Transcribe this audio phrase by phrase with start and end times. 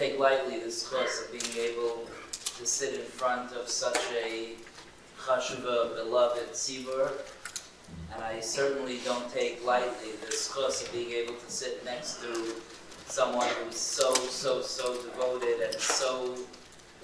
[0.00, 2.06] take lightly this schos of being able
[2.56, 4.52] to sit in front of such a
[5.20, 7.12] chashuva, beloved tzibur,
[8.14, 12.54] and I certainly don't take lightly this schos of being able to sit next to
[13.08, 16.34] someone who's so, so, so devoted and so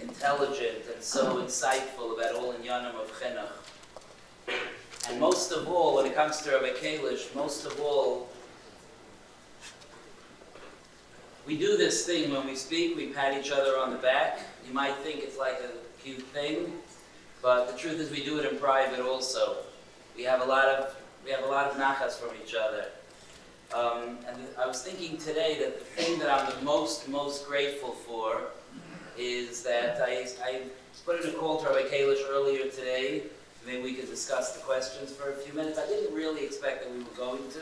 [0.00, 4.56] intelligent and so insightful about all in Yanam of Chinuch.
[5.10, 8.30] And most of all, when it comes to Rabbi Kalish, most of all,
[11.46, 14.40] we do this thing when we speak, we pat each other on the back.
[14.66, 16.72] You might think it's like a cute thing,
[17.40, 19.58] but the truth is we do it in private also.
[20.16, 22.86] We have a lot of we have a lot of nachas from each other.
[23.74, 27.92] Um, and I was thinking today that the thing that I'm the most most grateful
[27.92, 28.40] for
[29.16, 30.62] is that I, I
[31.04, 33.22] put in a call to Rabbi Kalish earlier today.
[33.64, 35.78] Maybe we could discuss the questions for a few minutes.
[35.78, 37.60] I didn't really expect that we were going to.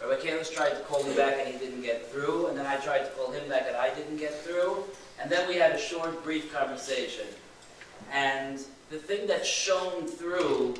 [0.00, 2.76] Rabbi Kalish tried to call me back and he didn't get through, and then I
[2.76, 4.84] tried to call him back and I didn't get through,
[5.20, 7.26] and then we had a short, brief conversation.
[8.12, 10.74] And the thing that shone through,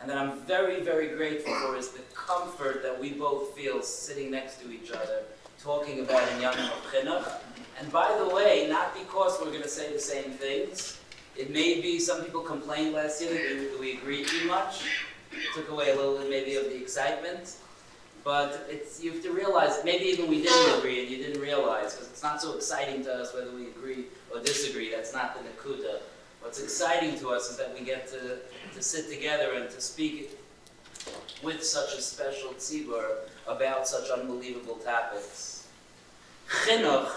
[0.00, 4.30] and that I'm very, very grateful for, is the comfort that we both feel sitting
[4.30, 5.22] next to each other,
[5.60, 7.40] talking about in Yom Chinuch.
[7.80, 11.00] And by the way, not because we're going to say the same things.
[11.36, 14.84] It may be some people complained last year that we, we agreed too much.
[15.32, 17.56] It took away a little bit maybe of the excitement.
[18.24, 21.94] But it's, you have to realize, maybe even we didn't agree and you didn't realize,
[21.94, 24.90] because it's not so exciting to us whether we agree or disagree.
[24.90, 26.00] That's not the nakuda.
[26.40, 28.38] What's exciting to us is that we get to,
[28.74, 30.38] to sit together and to speak
[31.42, 35.66] with such a special tzibur about such unbelievable topics.
[36.64, 37.10] Chinuch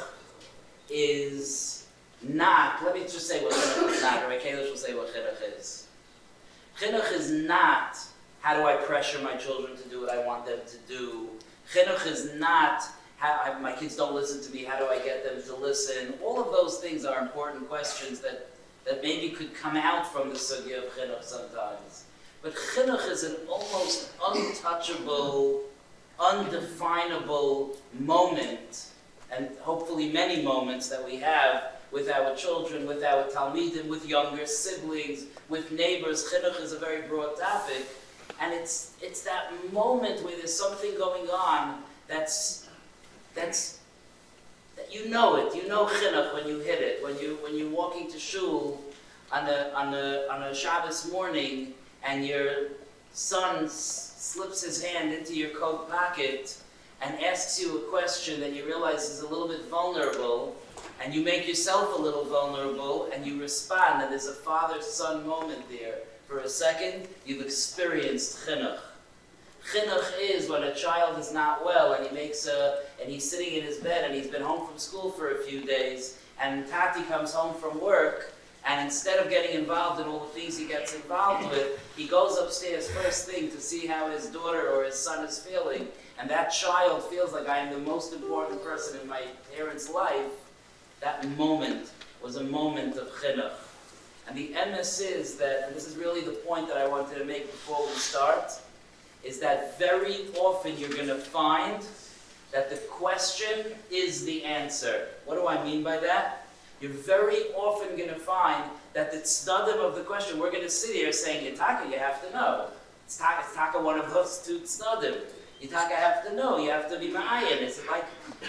[0.90, 1.86] is
[2.24, 5.58] not, let me just say what chinuch is not, or Kalish will say what chinuch
[5.58, 5.88] is.
[6.80, 7.98] Chinuch is not
[8.46, 11.30] how do I pressure my children to do what I want them to do?
[11.74, 12.84] Chinuch is not
[13.18, 14.64] how my kids don't listen to me.
[14.64, 16.14] How do I get them to listen?
[16.24, 18.52] All of those things are important questions that,
[18.86, 22.04] that maybe could come out from the sugya of chinuch sometimes.
[22.44, 25.64] But chinuch is an almost untouchable,
[26.20, 28.90] undefinable moment,
[29.36, 34.46] and hopefully many moments that we have with our children, with our talmidim, with younger
[34.46, 36.32] siblings, with neighbors.
[36.32, 37.88] Chinuch is a very broad topic.
[38.42, 42.68] And it's, it's that moment where there's something going on that's,
[43.34, 43.80] that's,
[44.76, 45.56] that you know it.
[45.56, 47.04] You know chinuch when you hit it.
[47.04, 48.82] When, you, when you're walking to shul
[49.32, 51.74] on a, on, a, on a Shabbos morning
[52.04, 52.68] and your
[53.14, 56.58] son slips his hand into your coat pocket
[57.02, 60.56] and asks you a question that you realize is a little bit vulnerable,
[61.04, 65.70] and you make yourself a little vulnerable, and you respond, and there's a father-son moment
[65.70, 65.96] there
[66.28, 68.80] for a second, you've experienced chinuch.
[69.72, 73.54] Chinuch is when a child is not well and he makes a, and he's sitting
[73.54, 77.04] in his bed and he's been home from school for a few days, and Tati
[77.04, 78.34] comes home from work,
[78.66, 82.38] and instead of getting involved in all the things he gets involved with, he goes
[82.38, 85.88] upstairs first thing to see how his daughter or his son is feeling,
[86.20, 89.22] and that child feels like I am the most important person in my
[89.56, 90.32] parents' life.
[91.02, 91.90] That moment
[92.22, 93.54] was a moment of chinuch.
[94.28, 97.26] And the emes is that, and this is really the point that I wanted to
[97.26, 98.52] make before we start,
[99.24, 101.86] is that very often you're going to find
[102.52, 105.10] that the question is the answer.
[105.26, 106.48] What do I mean by that?
[106.82, 108.64] You're very often going to find
[108.94, 112.26] that the tznadim of the question, we're going to sit here saying, Yitaka, you have
[112.26, 112.68] to know.
[113.06, 114.60] It's taka, it's taka one of those two
[115.62, 115.70] tznadim.
[115.70, 117.62] Yitaka have to know, you have to be ma'ayin.
[117.62, 118.06] Is it like,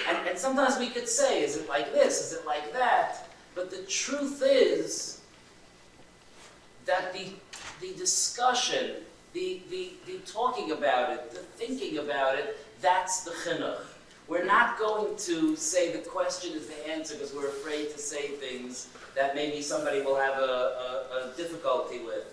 [0.09, 3.29] and, and sometimes we could say, is it like this, is it like that?
[3.55, 5.17] But the truth is,
[6.87, 7.27] that the,
[7.81, 9.03] the discussion,
[9.33, 13.81] the, the, the talking about it, the thinking about it, that's the chinuch.
[14.29, 18.29] We're not going to say the question is the answer because we're afraid to say
[18.29, 22.25] things that maybe somebody will have a, a, a difficulty with.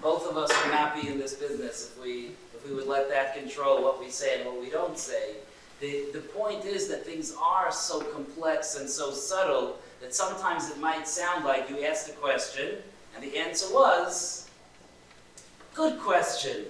[0.00, 2.30] Both of us would not be in this business if we,
[2.66, 5.36] we would let that control what we say and what we don't say.
[5.80, 10.78] The, the point is that things are so complex and so subtle that sometimes it
[10.78, 12.76] might sound like you asked a question
[13.14, 14.48] and the answer was,
[15.74, 16.64] good question.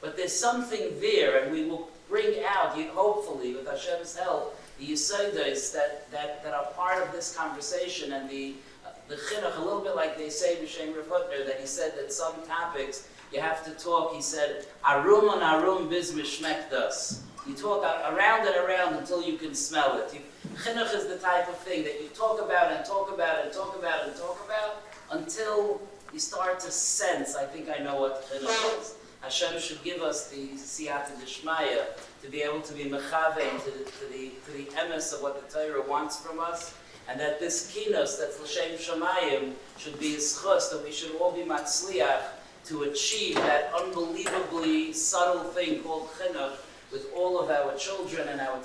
[0.00, 5.72] But there's something there, and we will bring out, hopefully, with Hashem's help, the Yisodos
[5.72, 8.54] that, that, that are part of this conversation and the,
[8.84, 11.96] uh, the chinuch, a little bit like they say B'Shem Rav Hutner, that he said
[11.96, 17.20] that some topics you have to talk, he said, arum on arum biz mishmekdas.
[17.46, 20.14] You talk around and around until you can smell it.
[20.58, 23.76] Chinuch is the type of thing that you talk about and talk about and talk
[23.76, 25.80] about and talk about until
[26.12, 30.28] you start to sense, I think I know what chinuch is, Hashem should give us
[30.28, 31.84] the siyata dishmaya
[32.22, 35.48] to be able to be mechavein to the, to the, to the emes of what
[35.48, 36.74] the Torah wants from us,
[37.08, 41.32] and that this kinos, that l'shem shamayim, should be a schus, that we should all
[41.32, 42.22] be matzliach
[42.66, 46.56] to achieve that unbelievably subtle thing called chinuch
[46.92, 48.58] with all of our children and our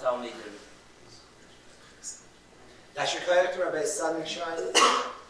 [2.95, 4.73] Koyach to Rabbi Sonnenschein.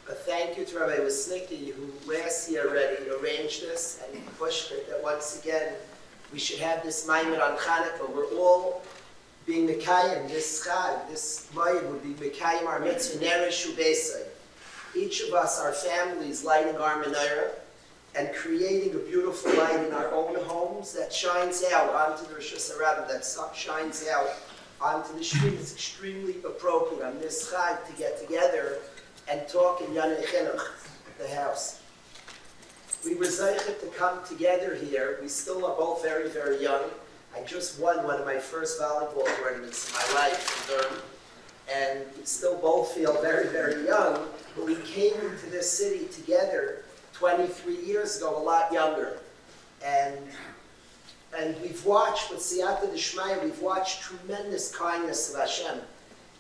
[0.10, 4.90] A thank you to Rabbi Wisnicki, who last year already arranged this and pushed it,
[4.90, 5.74] that once again,
[6.32, 8.10] we should have this Maimon on Hanukkah.
[8.14, 8.84] We're all
[9.46, 13.68] being Mekayim, this Chag, this Mayim would be Mekayim our mitzvah, Neresh
[14.96, 17.52] Each of us, our families, lighting our menorah
[18.18, 22.54] and creating a beautiful light in our own homes that shines out onto the Rosh
[22.54, 24.30] Hashanah, that shines out
[24.82, 25.54] onto the street.
[25.54, 28.80] It's extremely appropriate on this Chag to get together
[29.30, 30.62] and talk in Yanei Chinuch
[31.20, 31.82] the house.
[33.06, 35.20] We were zeichet to come together here.
[35.22, 36.84] We still are both very, very young.
[37.36, 41.02] I just won one of my first volleyball tournaments in my life in Durham.
[41.72, 44.28] And still both feel very, very young.
[44.56, 46.84] But we came into this city together
[47.18, 49.20] 23 years ago, a lot younger.
[49.84, 50.18] And
[51.38, 55.82] and we've watched with Siyata Dishmaya, we've watched tremendous kindness of Hashem.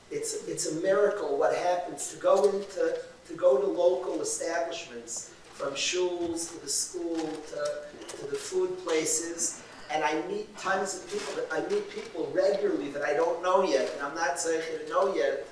[0.09, 2.97] It's, it's a miracle what happens to go into
[3.27, 9.61] to go to local establishments, from shuls to the school to, to the food places,
[9.91, 11.33] and I meet tons of people.
[11.35, 14.89] That, I meet people regularly that I don't know yet, and I'm not saying to
[14.89, 15.45] know yet.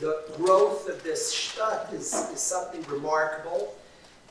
[0.00, 3.74] The growth of this shtat is, is something remarkable,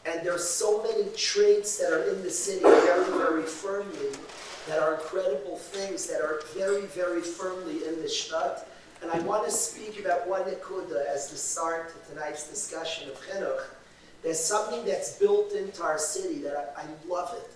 [0.05, 4.09] and there's so many traits that are in the city very, very firmly
[4.67, 8.67] that are incredible things that are very, very firmly in the shtat.
[9.01, 13.19] And I want to speak about one nekuda as the start to tonight's discussion of
[13.21, 13.63] chinuch.
[14.23, 17.51] There's something that's built into our city that I, I love it.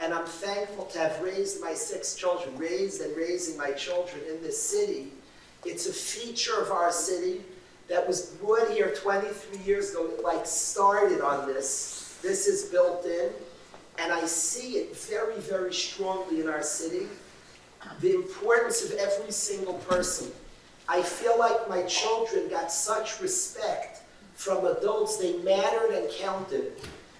[0.00, 4.40] And I'm thankful to have raised my six children, raised and raising my children in
[4.42, 5.12] this city.
[5.64, 7.42] It's a feature of our city
[7.88, 12.18] that was brought here 23 years ago, it like started on this.
[12.22, 13.30] This is built in,
[13.98, 17.06] and I see it very, very strongly in our city.
[18.00, 20.30] The importance of every single person.
[20.88, 24.02] I feel like my children got such respect
[24.34, 26.72] from adults, they mattered and counted.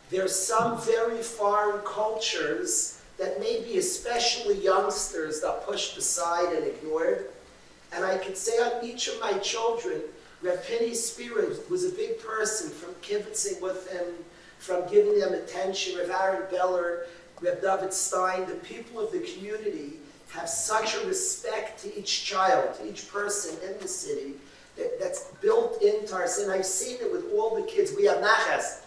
[0.08, 7.30] There's some very foreign cultures that maybe especially youngsters got pushed aside and ignored.
[7.92, 10.00] And I could say on each of my children,
[10.40, 14.06] Reb Penny Spirit was a big person from kibitzing with him,
[14.58, 15.98] from giving them attention.
[15.98, 17.06] Reb Aaron Beller,
[17.40, 19.94] Reb David Stein, the people of the community
[20.30, 24.34] have such a respect to each child, to each person in the city
[24.76, 26.50] that, that's built into our city.
[26.50, 27.94] I've seen it with all the kids.
[27.96, 28.82] We have nachas.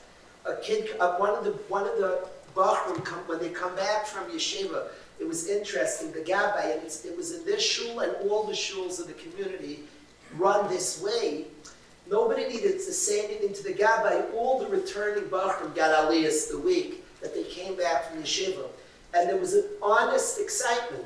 [0.46, 4.08] A kid, uh, one of the one of the bachrim, come, when they come back
[4.08, 4.88] from yeshiva,
[5.20, 6.12] it was interesting.
[6.12, 9.84] The gabbai, and it was in this shul and all the shuls of the community
[10.38, 11.46] run this way.
[12.10, 14.34] Nobody needed to say anything to the gabbai.
[14.34, 18.66] All the returning bachrim got aliyahs the week that they came back from yeshiva,
[19.14, 21.06] and there was an honest excitement.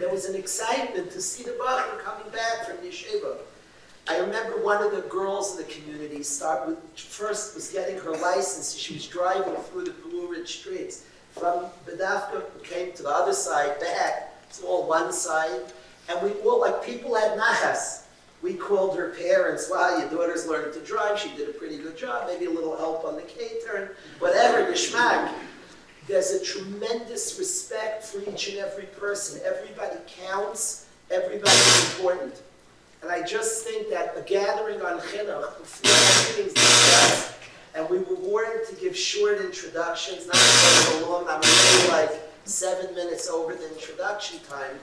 [0.00, 3.36] There was an excitement to see the bachrim coming back from yeshiva.
[4.06, 8.10] I remember one of the girls in the community start with, first was getting her
[8.10, 8.74] license.
[8.74, 11.04] She was driving through the Blue Ridge streets.
[11.32, 14.34] From Bedavka, came to the other side, back.
[14.48, 15.72] It's all one side.
[16.08, 18.03] And we all, like people had nachas.
[18.44, 21.18] We called her parents, wow, your daughter's learning to drive.
[21.18, 22.26] She did a pretty good job.
[22.26, 23.88] Maybe a little help on the K-turn.
[24.18, 25.32] Whatever, geschmack.
[26.06, 29.40] There's a tremendous respect for each and every person.
[29.46, 29.96] Everybody
[30.28, 30.88] counts.
[31.10, 32.42] Everybody's important.
[33.00, 37.32] And I just think that a gathering on chinuch before everything's discussed,
[37.74, 41.24] and we were warned to give short introductions, not so long.
[41.28, 44.78] I'm really like seven minutes over the introduction time,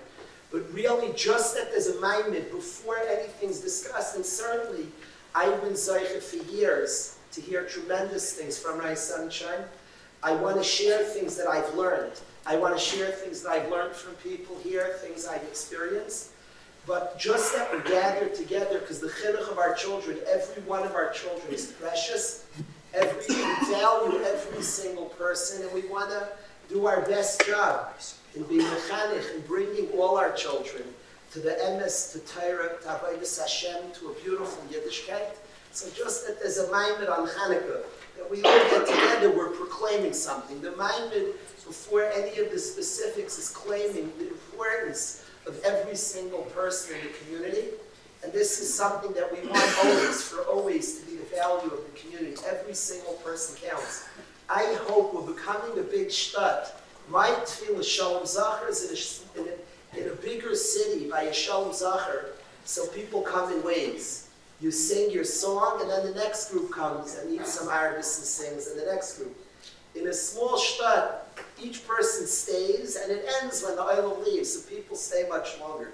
[0.51, 4.15] but really just that there's a moment before anything's discussed.
[4.15, 4.87] And certainly,
[5.33, 9.63] I've been zeicha for years to hear tremendous things from my sunshine.
[10.21, 12.19] I want to share things that I've learned.
[12.45, 16.31] I want to share things that I've learned from people here, things I've experienced.
[16.85, 20.95] But just that we're gathered together, because the chinuch of our children, every one of
[20.95, 22.45] our children is precious.
[22.93, 23.41] Every, we
[23.71, 26.27] value every single person, and we want to
[26.67, 27.93] do our best job
[28.35, 30.83] in being mechanich and bringing all our children
[31.31, 35.35] to the emes, to Torah, to Avodas Hashem, to a beautiful Yiddishkeit.
[35.71, 37.83] So just that there's a Maimed on Hanukkah,
[38.17, 40.61] that we all get together, we're proclaiming something.
[40.61, 41.33] The Maimed,
[41.65, 47.13] before any of the specifics, is claiming the importance of every single person in the
[47.23, 47.67] community.
[48.23, 51.79] And this is something that we want always, for always, to be the value of
[51.91, 52.35] the community.
[52.47, 54.07] Every single person counts.
[54.49, 56.80] I hope we're becoming a big shtat
[57.11, 61.33] My tefillah Shalom Zachar is in a, in a, in a bigger city by a
[61.33, 62.29] Shalom Zachar,
[62.63, 64.29] so people come in waves.
[64.61, 68.25] You sing your song, and then the next group comes and eats some Arabis and
[68.25, 69.35] sings, and the next group.
[69.93, 71.27] In a small shtat,
[71.61, 75.91] each person stays, and it ends when the oil leaves, so people stay much longer.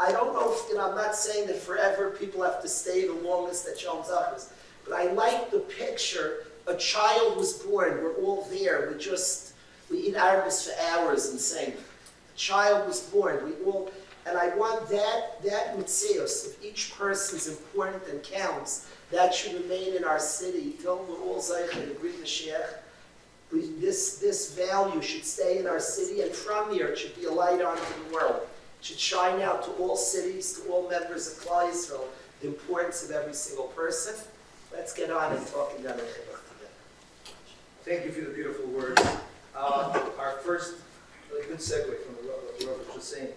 [0.00, 3.06] I don't know if, you know, I'm not saying that forever people have to stay
[3.06, 4.38] the longest at Shalom Zachar
[4.84, 6.46] but I like the picture.
[6.66, 9.43] A child was born, we're all there, we just,
[9.90, 11.72] we eat Arabis for hours and sing.
[11.72, 13.90] A child was born, we all,
[14.26, 19.54] and I want that, that mitzios of each person is important and counts, that should
[19.62, 22.78] remain in our city, till we're all zeichen, agree Mashiach.
[23.52, 27.26] We, this, this value should stay in our city, and from here, it should be
[27.26, 28.40] a light onto the world.
[28.80, 32.04] It should shine out to all cities, to all members of Klal Yisrael,
[32.40, 34.14] the importance of every single person.
[34.72, 36.40] Let's get on and talk about it together.
[37.84, 39.00] Thank you for the beautiful words.
[39.56, 40.76] Uh, Our first,
[41.30, 43.28] really good segue from what Robert was saying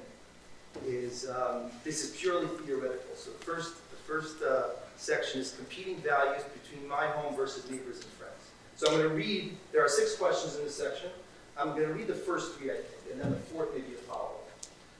[0.86, 3.16] is, um, this is purely theoretical.
[3.16, 7.98] So the first, the first uh, section is competing values between my home versus neighbors
[7.98, 8.34] and friends.
[8.78, 11.10] So I'm going to read, there are six questions in this section.
[11.58, 13.94] I'm going to read the first three, I think, and then the fourth may be
[13.94, 14.44] a follow-up.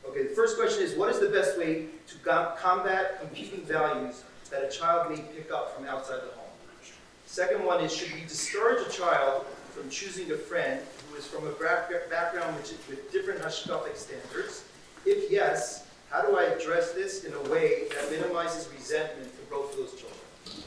[0.10, 4.24] Okay, the first question is, what is the best way to com- combat competing values
[4.50, 6.50] that a child may pick up from outside the home?
[7.26, 9.46] Second one is, should we discourage a child
[9.78, 11.52] from choosing a friend who is from a
[12.10, 14.64] background which with different hashkafic standards?
[15.06, 19.74] If yes, how do I address this in a way that minimizes resentment for both
[19.74, 20.66] of those children?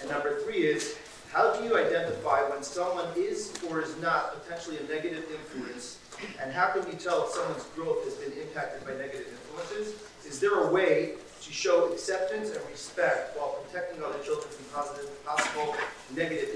[0.00, 0.96] And number three is,
[1.30, 5.98] how do you identify when someone is or is not potentially a negative influence?
[6.42, 10.00] And how can you tell if someone's growth has been impacted by negative influences?
[10.26, 15.24] Is there a way to show acceptance and respect while protecting other children from positive,
[15.26, 15.74] possible
[16.14, 16.50] negative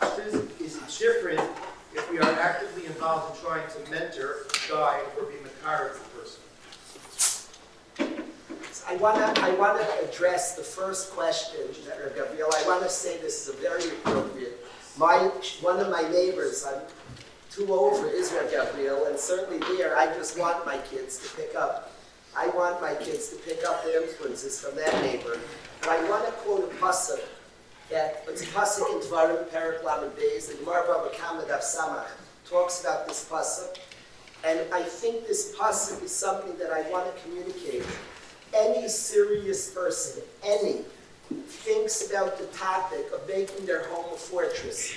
[0.00, 0.60] influences?
[0.60, 1.40] Is it different
[1.94, 6.40] if we are actively involved in trying to mentor, guide, or be makar the person?
[8.88, 11.60] I want to, I want to address the first question,
[12.14, 12.48] Gabriel.
[12.54, 14.64] I want to say this is a very appropriate.
[14.96, 15.18] My,
[15.60, 16.82] one of my neighbors, I'm
[17.50, 21.56] two over, is Rav Gabriel, and certainly there, I just want my kids to pick
[21.56, 21.92] up.
[22.36, 25.38] I want my kids to pick up the influences from that neighbor.
[25.80, 27.20] But I want to quote a pasuk
[27.90, 32.06] that, it's pasuk in Dvarim, Perak Lamed Beis, the Gemara Baba Kama Daf Samach
[32.48, 33.78] talks about this pasuk.
[34.44, 37.84] And I think this pasuk is something that I want to communicate
[38.54, 40.82] any serious person, any,
[41.48, 44.94] thinks about the topic of making their home a fortress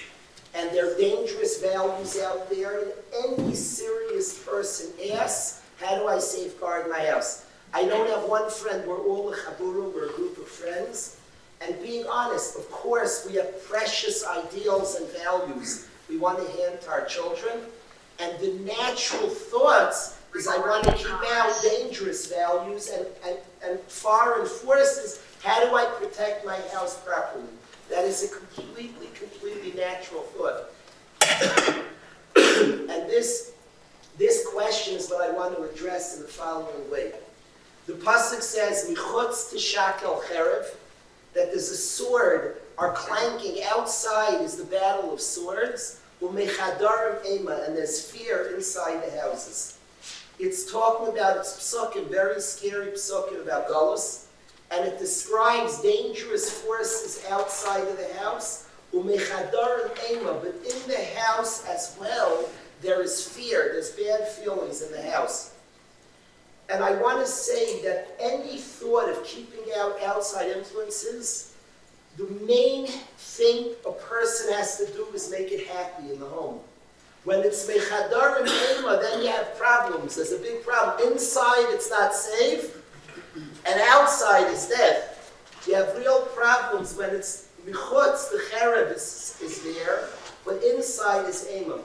[0.55, 2.91] and there are dangerous values out there, and
[3.39, 7.45] any serious person asks, how do I safeguard my house?
[7.73, 11.18] I don't have one friend, we're all a chaburu, we're a group of friends.
[11.61, 16.81] And being honest, of course, we have precious ideals and values we want to hand
[16.81, 17.59] to our children.
[18.19, 23.79] And the natural thoughts is I want to keep out dangerous values and, and, and
[23.81, 25.21] foreign forces.
[25.43, 27.45] How do I protect my house properly?
[27.89, 30.69] That is a completely, completely natural thought.
[32.35, 33.53] and this,
[34.17, 37.13] this question is what I want to address in the following way.
[37.87, 40.65] The pasuk says, "Michutz tishakel cherev,"
[41.33, 45.99] that there's a sword are clanking outside is the battle of swords.
[46.21, 49.77] Umechadarim ema, and there's fear inside the houses.
[50.39, 54.27] It's talking about it's psukim, very scary psukim about galus,
[54.71, 58.69] and it describes dangerous forces outside of the house.
[58.93, 62.49] Umechadarim ema, but in the house as well,
[62.81, 63.71] there is fear.
[63.73, 65.53] There's bad feelings in the house.
[66.71, 71.55] And I want to say that any thought of keeping out outside influences,
[72.17, 76.59] the main thing a person has to do is make it happy in the home.
[77.23, 80.15] When it's mechadar and ema, then you have problems.
[80.15, 81.11] There's a big problem.
[81.11, 82.77] Inside it's not safe,
[83.65, 85.15] and outside is death.
[85.67, 90.07] You have real problems when it's michutz, the chereb is, is there,
[90.45, 91.79] but inside is ema.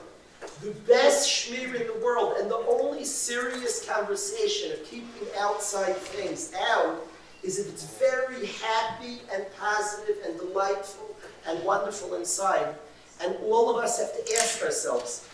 [0.61, 6.51] The best shmir in the world, and the only serious conversation of keeping outside things
[6.71, 7.05] out,
[7.43, 11.15] is if it's very happy and positive and delightful
[11.47, 12.75] and wonderful inside.
[13.23, 15.27] And all of us have to ask ourselves,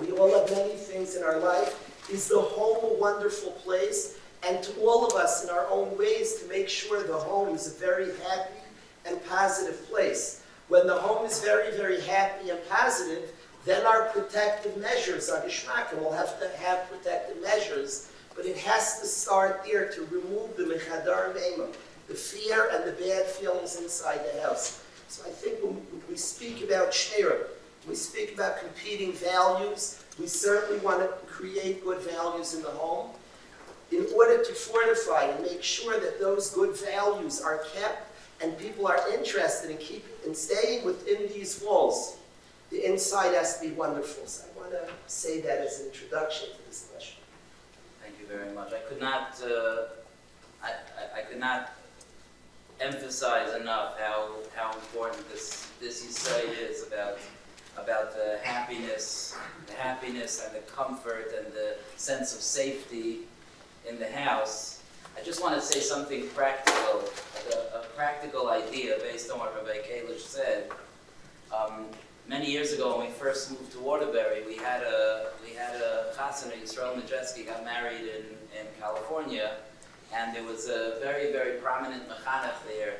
[0.00, 2.08] we all have many things in our life.
[2.10, 4.18] Is the home a wonderful place?
[4.48, 7.66] And to all of us in our own ways to make sure the home is
[7.66, 8.60] a very happy
[9.06, 10.42] and positive place.
[10.68, 13.30] When the home is very, very happy and positive,
[13.64, 19.00] then our protective measures, our ishmakim, will have to have protective measures, but it has
[19.00, 21.68] to start there to remove the mechadar ema,
[22.08, 24.82] the fear and the bad feelings inside the house.
[25.08, 27.46] So I think when we speak about shnera,
[27.88, 33.10] we speak about competing values, We certainly want to create good values in the home
[33.90, 38.86] in order to fortify and make sure that those good values are kept and people
[38.86, 42.16] are interested in keep, in staying within these walls.
[42.72, 44.26] The inside has to be wonderful.
[44.26, 47.18] So I want to say that as an introduction to this question.
[48.02, 48.72] Thank you very much.
[48.72, 49.88] I could not, uh,
[50.64, 51.74] I, I, I could not
[52.80, 57.18] emphasize enough how, how important this, this site is about,
[57.76, 59.36] about the happiness,
[59.66, 63.18] the happiness and the comfort and the sense of safety
[63.86, 64.82] in the house.
[65.14, 67.04] I just want to say something practical,
[67.52, 70.70] a, a practical idea based on what Rabbi Kalish said.
[71.54, 71.84] Um,
[72.32, 76.14] many years ago, when we first moved to Waterbury, we had a we had a
[76.16, 78.24] chasana, Yisrael Majeski, got married in,
[78.58, 79.56] in California,
[80.14, 82.94] and there was a very very prominent mechanech there.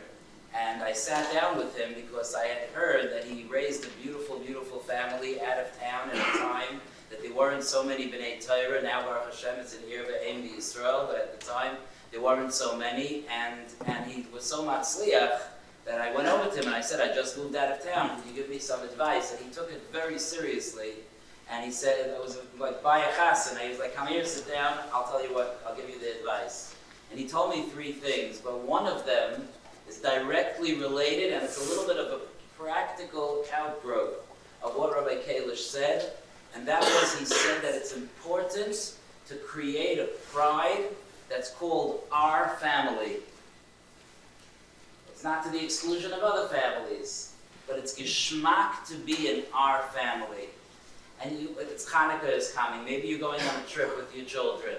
[0.54, 4.38] And I sat down with him because I had heard that he raised a beautiful,
[4.38, 6.74] beautiful family out of town at a time
[7.08, 8.82] that there weren't so many B'nai Torah.
[8.82, 11.78] Now Baruch Hashem it's an Irva Aim Yisrael, but at the time
[12.10, 15.38] there weren't so many, and and he was so matzliach
[15.84, 18.20] that I went over to him and I said, I just moved out of town.
[18.20, 19.34] Can you give me some advice?
[19.34, 20.92] And he took it very seriously.
[21.50, 23.50] And he said, it was like, buy a chas.
[23.50, 24.78] And he was like, come here, sit down.
[24.92, 26.74] I'll tell you what, I'll give you the advice.
[27.10, 29.46] And he told me three things, but one of them
[29.88, 32.20] is directly related and it's a little bit of a
[32.58, 34.14] practical outgrowth
[34.62, 36.12] of what Rabbi Kalish said.
[36.54, 38.94] And that was, he said that it's important
[39.28, 40.84] to create a pride
[41.28, 43.16] that's called our family.
[45.22, 47.34] It's not to the exclusion of other families,
[47.68, 50.48] but it's geschmack to be in our family.
[51.22, 52.84] And you, it's Hanukkah is coming.
[52.84, 54.74] Maybe you're going on a trip with your children.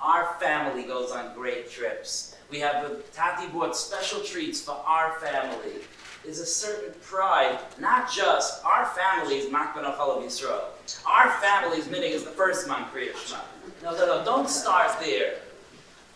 [0.00, 2.36] Our family goes on great trips.
[2.52, 5.80] We have a Tati bought special treats for our family.
[6.22, 10.66] There's a certain pride, not just our family is Makban of Yisrael.
[11.04, 13.40] Our family's meaning is the first man Kriya Shema.
[13.82, 15.38] No, no, no, don't start there.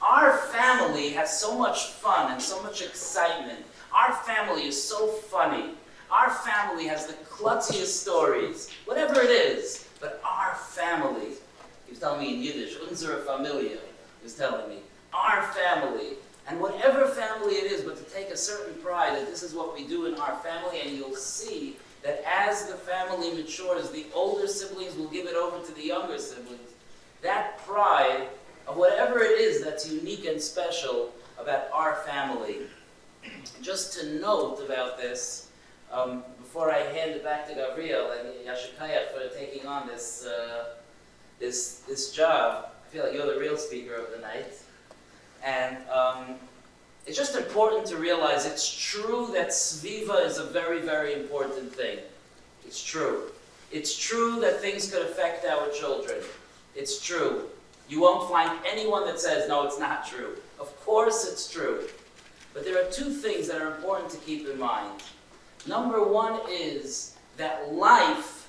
[0.05, 3.65] Our family has so much fun and so much excitement.
[3.91, 5.71] Our family is so funny.
[6.11, 9.89] Our family has the klutziest stories, whatever it is.
[10.01, 11.37] But our family,
[11.87, 14.81] he was telling me in Yiddish, unsere Familie, he was telling me,
[15.15, 19.43] our family, and whatever family it is, but to take a certain pride that this
[19.43, 23.91] is what we do in our family, and you'll see that as the family matures,
[23.91, 26.69] the older siblings will give it over to the younger siblings.
[27.23, 28.29] That pride
[28.67, 32.59] of whatever it is that's unique and special about our family.
[33.63, 35.49] Just to note about this,
[35.93, 40.75] um, before I hand it back to Gabriel and Yashikaya for taking on this, uh,
[41.39, 44.55] this, this job, I feel like you're the real speaker of the night.
[45.45, 46.37] And um,
[47.07, 51.99] it's just important to realize it's true that Sviva is a very, very important thing.
[52.67, 53.31] It's true.
[53.71, 56.19] It's true that things could affect our children.
[56.75, 57.49] It's true.
[57.89, 60.37] You won't find anyone that says, no, it's not true.
[60.59, 61.85] Of course it's true.
[62.53, 65.03] But there are two things that are important to keep in mind.
[65.67, 68.49] Number one is that life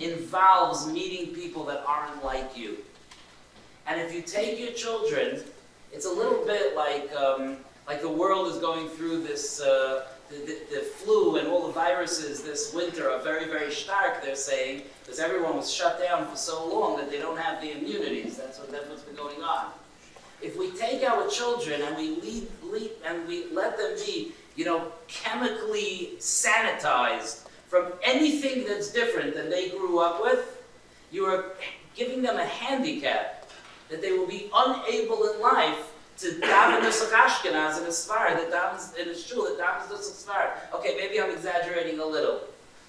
[0.00, 2.78] involves meeting people that aren't like you.
[3.86, 5.42] And if you take your children,
[5.92, 10.36] it's a little bit like, um, like the world is going through this, uh, the,
[10.36, 14.82] the, the, flu and all the viruses this winter are very, very stark, they're saying,
[15.04, 18.38] because everyone was shut down for so long that they don't have the immunities.
[18.38, 19.66] That's, what, that's what's been going on.
[20.40, 22.48] If we take our children and we
[23.06, 29.70] and we let them be, you know, chemically sanitized from anything that's different than they
[29.70, 30.62] grew up with,
[31.12, 31.52] you are
[31.94, 33.50] giving them a handicap
[33.90, 39.08] that they will be unable in life to daven nusach Ashkenaz a that davens in
[39.08, 40.74] a shul that davens nusach.
[40.74, 42.40] Okay, maybe I'm exaggerating a little,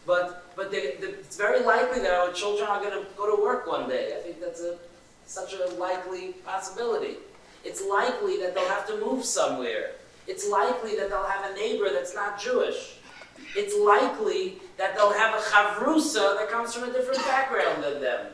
[0.06, 3.41] but but they, they, it's very likely that our children are going to go to
[3.41, 4.13] work one day.
[4.18, 4.78] I think that's a
[5.28, 7.18] such a likely possibility.
[7.63, 9.91] It's likely that they'll have to move somewhere.
[10.28, 12.98] It's likely that they'll have a neighbor that's not Jewish.
[13.56, 18.28] It's likely that they'll have a chavrusa that comes from a different background than them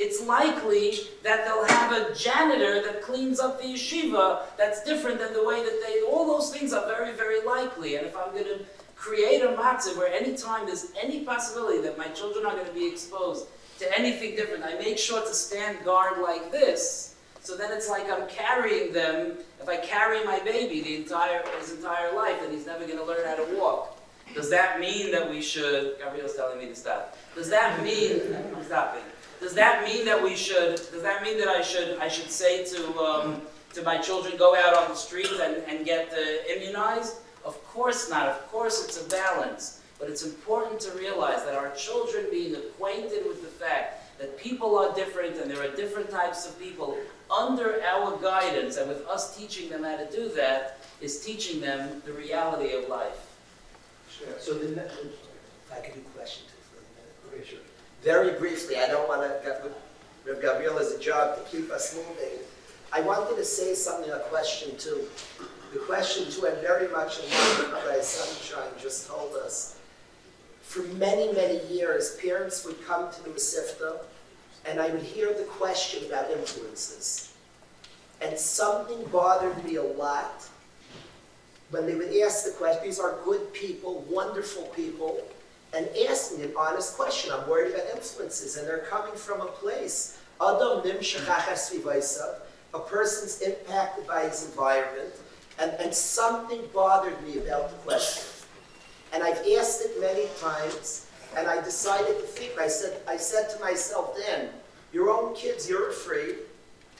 [0.00, 5.34] it's likely that they'll have a janitor that cleans up the yeshiva that's different than
[5.34, 7.96] the way that they, all those things are very, very likely.
[7.96, 8.60] And if I'm going to
[9.00, 12.86] create a matzah where anytime there's any possibility that my children are going to be
[12.86, 13.46] exposed
[13.78, 17.16] to anything different, I make sure to stand guard like this.
[17.40, 19.38] So then it's like I'm carrying them.
[19.58, 23.04] If I carry my baby the entire his entire life, then he's never going to
[23.04, 23.98] learn how to walk.
[24.34, 25.96] Does that mean that we should?
[25.98, 27.16] Gabriel's telling me to stop.
[27.34, 28.20] Does that mean?
[28.54, 29.02] I'm stopping.
[29.40, 32.66] Does that mean that we should, does that mean that I should, I should say
[32.66, 33.40] to, um,
[33.72, 37.16] to my children, go out on the street and, and get uh, immunized?
[37.44, 38.28] Of course not.
[38.28, 39.80] Of course it's a balance.
[39.98, 44.78] But it's important to realize that our children being acquainted with the fact that people
[44.78, 46.96] are different and there are different types of people.
[47.30, 52.02] Under our guidance and with us teaching them how to do that, is teaching them
[52.04, 53.26] the reality of life.
[54.10, 54.28] Sure.
[54.38, 57.42] So the, ne- If I could do question two for a minute.
[57.42, 57.64] okay, sure.
[58.02, 59.70] Very briefly, I don't want to,
[60.26, 62.38] Reb Gabriel has a job to keep us moving.
[62.92, 65.06] I wanted to say something, a question two.
[65.72, 69.78] The question two, and very much in line with Rabbi Sonnenschein just told us.
[70.62, 74.00] For many, many years, parents would come to the Mesivta,
[74.66, 77.32] and I would hear the question about influences.
[78.20, 80.48] And something bothered me a lot
[81.70, 85.22] when they would ask the question, these are good people, wonderful people,
[85.72, 87.30] and asking an honest question.
[87.32, 90.18] I'm worried about influences, and they're coming from a place.
[90.40, 92.40] Adam vivaisa,
[92.74, 95.14] a person's impacted by his environment,
[95.60, 98.24] and, and something bothered me about the question.
[99.12, 102.58] And I've asked it many times, and I decided to think.
[102.58, 104.48] I said, I said to myself then,
[104.92, 106.36] your own kids, you're afraid.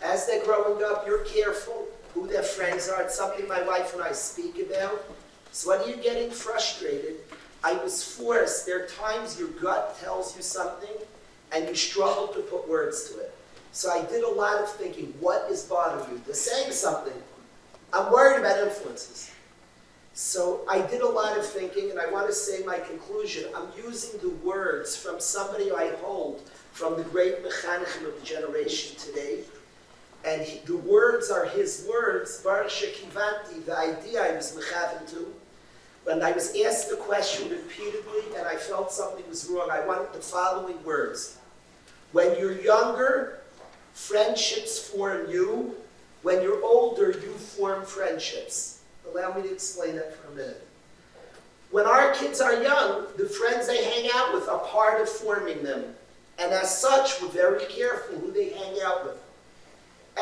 [0.02, 3.02] As they're growing up, you're careful who their friends are.
[3.02, 5.04] It's something my wife and I speak about.
[5.52, 7.16] So when you're getting frustrated,
[7.62, 8.66] I was forced.
[8.66, 10.96] There are times your gut tells you something,
[11.52, 13.34] and you struggle to put words to it.
[13.72, 15.14] So I did a lot of thinking.
[15.20, 16.22] What is bothering you?
[16.24, 17.12] They're saying something.
[17.92, 19.30] I'm worried about influences.
[20.14, 23.44] So I did a lot of thinking, and I want to say my conclusion.
[23.54, 28.96] I'm using the words from somebody I hold from the great mechanichim of the generation
[28.96, 29.40] today.
[30.24, 35.34] And he, the words are his words, Baruch Shekivanti, the idea I was mechavim to.
[36.04, 40.12] When I was asked the question repeatedly and I felt something was wrong, I wanted
[40.12, 41.38] the following words.
[42.12, 43.40] When you're younger,
[43.94, 45.76] friendships form you.
[46.22, 48.82] When you're older, you form friendships.
[49.10, 50.66] Allow me to explain that for a minute.
[51.70, 55.62] When our kids are young, the friends they hang out with are part of forming
[55.62, 55.84] them.
[56.38, 59.16] And as such, we're very careful who they hang out with.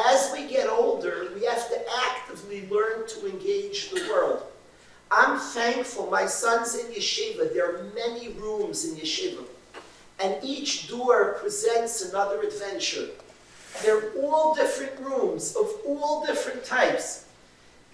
[0.06, 4.42] As we get older, we have to actively learn to engage the world.
[5.10, 7.52] I'm thankful my son's in yeshiva.
[7.52, 9.44] There are many rooms in yeshiva.
[10.20, 13.08] And each door presents another adventure.
[13.82, 17.26] They're all different rooms of all different types.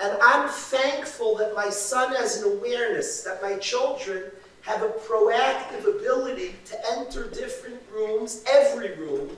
[0.01, 4.25] And I'm thankful that my son has an awareness that my children
[4.63, 9.37] have a proactive ability to enter different rooms, every room,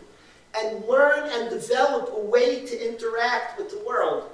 [0.57, 4.31] and learn and develop a way to interact with the world.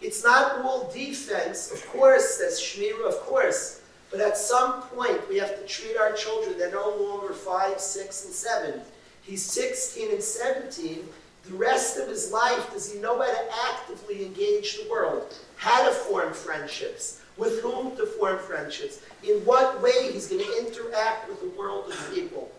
[0.00, 5.38] It's not all defense, of course, there's Shmira, of course, but at some point we
[5.38, 8.80] have to treat our children, they're no longer five, six, and seven.
[9.22, 11.08] He's 16 and 17.
[11.48, 15.34] The rest of his life, does he know how to actively engage the world?
[15.56, 17.22] How to form friendships?
[17.38, 19.00] With whom to form friendships?
[19.26, 22.50] In what way he's going to interact with the world of people?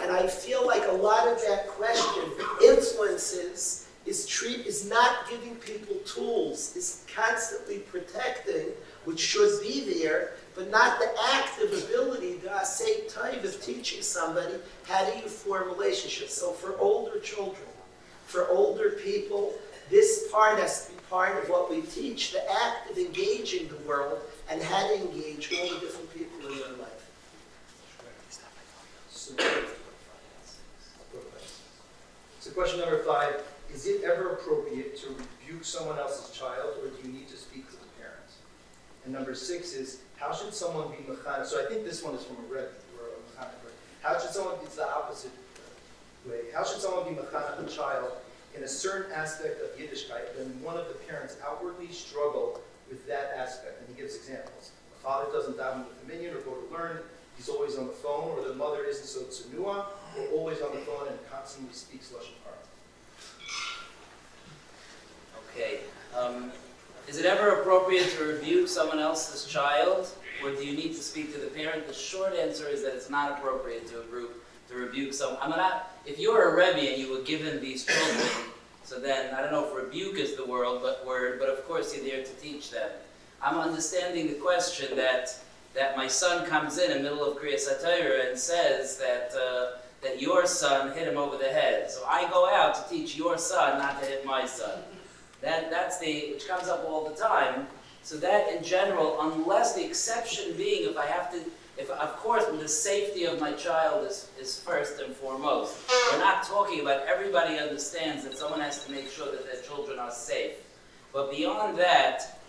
[0.00, 2.24] And I feel like a lot of that question
[2.64, 8.68] influences is treat is not giving people tools, is constantly protecting,
[9.04, 14.00] which should be there, but not the active ability to uh, say time of teaching
[14.00, 16.32] somebody how do you form relationships.
[16.32, 17.69] So for older children,
[18.30, 19.52] for older people,
[19.90, 23.88] this part has to be part of what we teach, the act of engaging the
[23.88, 27.10] world and how to engage all the different people in their life.
[29.10, 29.34] So,
[32.38, 33.42] so question number five,
[33.74, 37.66] is it ever appropriate to rebuke someone else's child, or do you need to speak
[37.66, 38.36] to the parents?
[39.04, 41.46] And number six is, how should someone be mechanech?
[41.46, 43.46] So I think this one is from a Rebbe, or a.
[44.02, 45.32] How should someone, it's the opposite
[46.26, 46.50] way.
[46.54, 48.12] How should someone be mechanech a child
[48.56, 53.32] in a certain aspect of Yiddishkeit when one of the parents outwardly struggle with that
[53.36, 53.80] aspect?
[53.80, 54.72] And he gives examples.
[54.96, 56.98] The father doesn't daven with the minion or go to learn,
[57.36, 59.86] he's always on the phone, or the mother isn't so tsunua,
[60.18, 62.56] or always on the phone and constantly speaks Lashon Hara.
[65.50, 65.80] Okay.
[66.18, 66.52] Um,
[67.08, 70.08] is it ever appropriate to rebuke someone else's child,
[70.44, 71.86] or do you need to speak to the parent?
[71.86, 75.38] The short answer is that it's not appropriate to a group to rebuke someone.
[75.42, 75.80] I'm.
[76.06, 78.26] If you were a rebbe and you were given these children,
[78.84, 81.94] so then I don't know if rebuke is the word, but word, but of course
[81.94, 82.90] you're there to teach them.
[83.42, 85.36] I'm understanding the question that
[85.74, 89.78] that my son comes in in the middle of Kriyas HaTorah and says that uh,
[90.02, 91.90] that your son hit him over the head.
[91.90, 94.80] So I go out to teach your son not to hit my son.
[95.42, 97.66] That, that's the, which comes up all the time.
[98.02, 101.40] So that in general, unless the exception being if I have to,
[101.80, 105.76] if, of course, the safety of my child is, is first and foremost.
[106.12, 109.98] We're not talking about, everybody understands that someone has to make sure that their children
[109.98, 110.52] are safe.
[111.12, 112.40] But beyond that,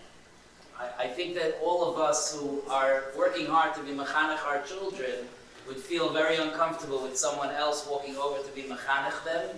[0.78, 4.62] I, I think that all of us who are working hard to be mechanech our
[4.64, 5.28] children,
[5.68, 9.56] would feel very uncomfortable with someone else walking over to be mechanech them.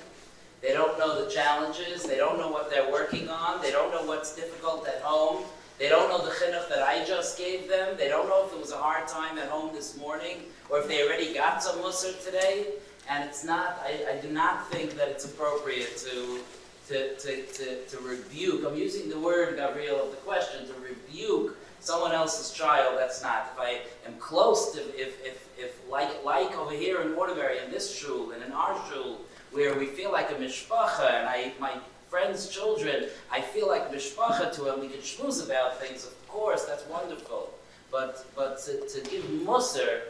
[0.62, 4.04] They don't know the challenges, they don't know what they're working on, they don't know
[4.04, 5.44] what's difficult at home,
[5.84, 8.58] they don't know the chinuch that I just gave them, they don't know if it
[8.62, 10.38] was a hard time at home this morning,
[10.70, 12.68] or if they already got some musr today,
[13.10, 16.40] and it's not, I, I do not think that it's appropriate to,
[16.88, 21.58] to, to, to, to rebuke, I'm using the word, Gabriel, of the question, to rebuke
[21.82, 23.52] someone else's child, that's not.
[23.54, 27.70] If I am close to, if, if, if like, like over here in Waterbury, in
[27.72, 29.20] this shul, and in our shul,
[29.52, 31.74] where we feel like a mishpacha, and I, my
[32.14, 36.64] friends' children, I feel like mishpacha to them, we can schmooze about things, of course,
[36.64, 37.52] that's wonderful.
[37.92, 40.02] But, but to, to give musr,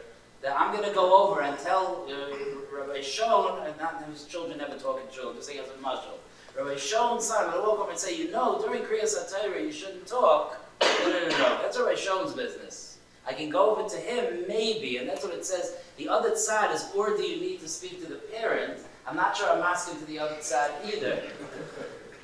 [0.42, 4.58] that I'm going to go over and tell uh, Rabbi Shon, and not his children
[4.58, 6.18] never talk in children, just say as a mashal.
[6.54, 9.62] Rabbi Shon's son, I'm going to walk over and say, you know, during Kriyas HaTorah,
[9.62, 10.60] you shouldn't talk.
[10.82, 12.98] No, no, no, no, that's Rabbi Shon's business.
[13.26, 15.76] I can go over to him, maybe, and that's what it says.
[15.96, 18.80] The other side is, or do you need to speak to the parent?
[19.06, 21.22] I'm not sure I'm asking to the other side either.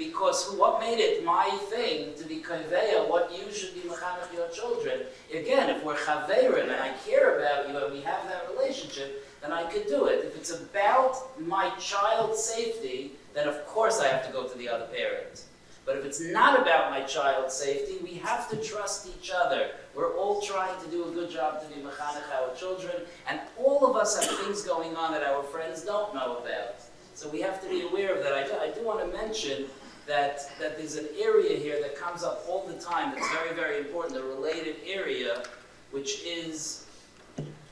[0.01, 4.49] Because what made it my thing to be konveya, what you should be mechanech your
[4.49, 5.01] children?
[5.31, 9.53] Again, if we're chaverim and I care about you and we have that relationship, then
[9.53, 10.25] I could do it.
[10.25, 14.71] If it's about my child's safety, then of course I have to go to the
[14.71, 15.45] other parent.
[15.85, 19.73] But if it's not about my child's safety, we have to trust each other.
[19.95, 23.85] We're all trying to do a good job to be mechanech our children, and all
[23.85, 26.77] of us have things going on that our friends don't know about.
[27.15, 28.33] So we have to be aware of that.
[28.33, 29.67] I do, I do want to mention
[30.11, 33.79] that, that there's an area here that comes up all the time that's very, very
[33.79, 35.45] important, a related area,
[35.93, 36.85] which is,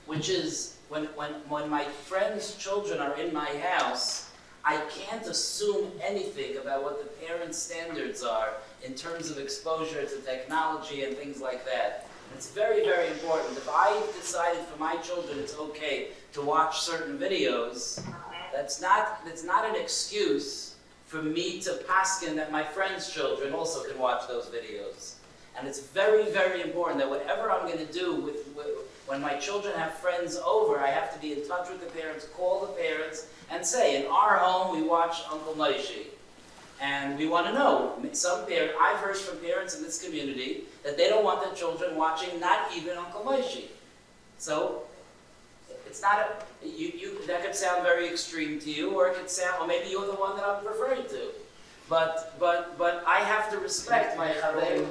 [0.07, 4.31] which is when, when, when my friends' children are in my house,
[4.64, 8.53] I can't assume anything about what the parents' standards are
[8.85, 12.07] in terms of exposure to technology and things like that.
[12.37, 13.57] It's very, very important.
[13.57, 18.01] If I decided for my children it's okay to watch certain videos,
[18.53, 20.67] that's not, that's not an excuse
[21.09, 25.14] for me to paskin that my friends' children also can watch those videos.
[25.59, 28.68] And it's very, very important that whatever I'm going to do with, with,
[29.07, 32.27] when my children have friends over, I have to be in touch with the parents,
[32.37, 36.09] call the parents, and say, in our home, we watch Uncle Moishi.
[36.81, 37.99] And we want to know.
[38.12, 41.97] Some parent, I've heard from parents in this community that they don't want their children
[41.97, 43.64] watching not even Uncle Moishi.
[44.37, 44.83] So
[45.98, 49.28] it's not a, you, you, that could sound very extreme to you, or it could
[49.28, 51.30] sound, or maybe you're the one that I'm referring to.
[51.88, 54.87] But, but, but I have to respect my chaverim.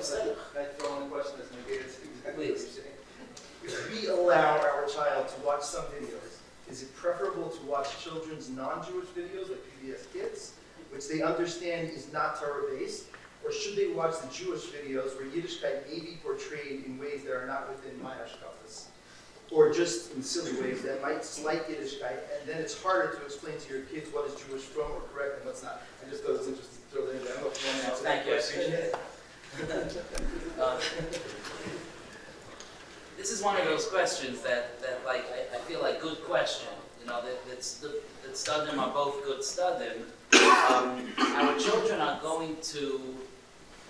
[0.53, 2.87] Can I throw in a question that's negated exactly what you're saying?
[3.63, 6.39] If we allow our child to watch some videos,
[6.69, 10.53] is it preferable to watch children's non-Jewish videos like PBS Kids,
[10.91, 13.05] which they understand is not Torah-based?
[13.45, 17.33] Or should they watch the Jewish videos where Yiddishkeit may be portrayed in ways that
[17.33, 18.87] are not within my hashkafas?
[19.51, 23.57] Or just in silly ways that might slight Yiddishkeit, and then it's harder to explain
[23.57, 25.81] to your kids what is Jewish from or correct and what's not.
[26.05, 27.33] I just thought it was interesting to throw that in there.
[27.33, 28.61] I don't know if you want to answer that Thank you, I question.
[28.61, 30.59] appreciate it.
[30.59, 30.79] Uh,
[33.17, 36.69] This is one of those questions that, that like, I, I feel like good question,
[37.01, 40.03] you know, that, that's, the, that studim are both good studim.
[40.71, 41.01] Um,
[41.35, 43.01] our children are going to,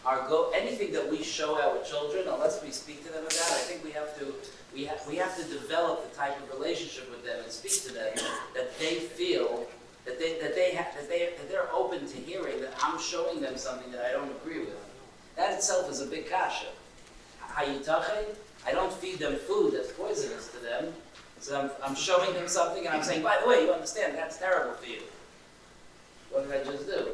[0.05, 3.63] are go, anything that we show our children, unless we speak to them about, I
[3.67, 4.33] think we have to,
[4.77, 7.91] we have, we have to develop the type of relationship with them and speak to
[7.91, 8.13] them
[8.53, 9.65] that they feel,
[10.05, 13.41] that they, that they have, that they, that they're open to hearing that I'm showing
[13.41, 14.77] them something that I don't agree with.
[15.35, 16.67] That itself is a big kasha.
[17.41, 18.35] Hayitache,
[18.67, 20.93] I don't feed them food that's poisonous to them.
[21.39, 24.37] So I'm, I'm showing them something and I'm saying, by the way, you understand, that's
[24.37, 25.01] terrible for you.
[26.29, 27.07] What did I just do?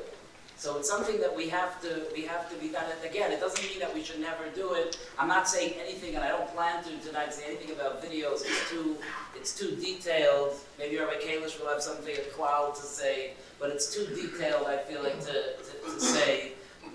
[0.64, 2.86] So it's something that we have to, we have to be done.
[2.90, 4.98] And again, it doesn't mean that we should never do it.
[5.20, 8.46] I'm not saying anything, and I don't plan to tonight say anything about videos.
[8.46, 8.96] It's too,
[9.36, 10.56] it's too detailed.
[10.80, 14.78] Maybe Rabbi Kalish will have something, a cloud to say, but it's too detailed, I
[14.78, 16.54] feel like, to, to, to say.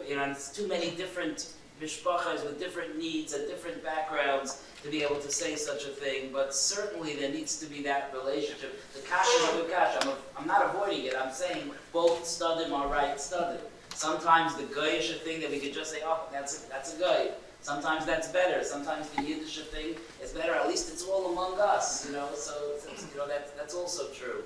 [0.09, 5.03] You know, it's too many different mishpachas with different needs and different backgrounds to be
[5.03, 8.81] able to say such a thing, but certainly there needs to be that relationship.
[8.95, 10.09] The kasha is a good kasha.
[10.09, 11.15] I'm, I'm not avoiding it.
[11.19, 13.59] I'm saying both studim are right studim.
[13.95, 17.31] Sometimes the goyish thing that we could just say, oh, that's a, that's a goy.
[17.63, 18.63] Sometimes that's better.
[18.63, 20.55] Sometimes the Yiddish thing is better.
[20.55, 22.29] At least it's all among us, you know.
[22.35, 22.53] So
[22.87, 24.45] you know that's that's also true.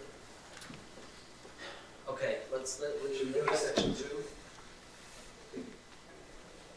[2.08, 2.90] Okay, let's let.
[3.04, 4.24] let's Should we go to section two?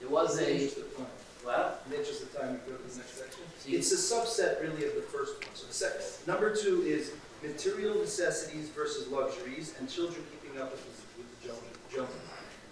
[0.02, 1.06] There was a interest of time.
[1.46, 1.78] Well.
[1.86, 3.42] In the interest of time, we go to the next section.
[3.68, 5.54] It's a subset really of the first one.
[5.54, 7.12] So the second, number two is
[7.44, 11.48] material necessities versus luxuries and children keeping up with the, with the.
[11.96, 12.08] Jonah.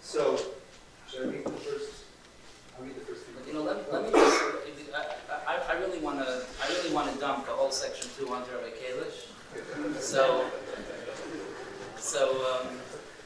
[0.02, 0.36] So,
[1.08, 2.04] should I read the first?
[2.76, 3.22] I'll read the first.
[3.24, 3.34] few.
[3.46, 4.42] You know, let, let me just,
[4.94, 4.98] I,
[5.30, 8.28] I, I I really want to, I really want to dump the whole section two
[8.32, 9.28] onto Rabbi Kalish.
[10.00, 10.44] So,
[11.96, 12.68] so, um,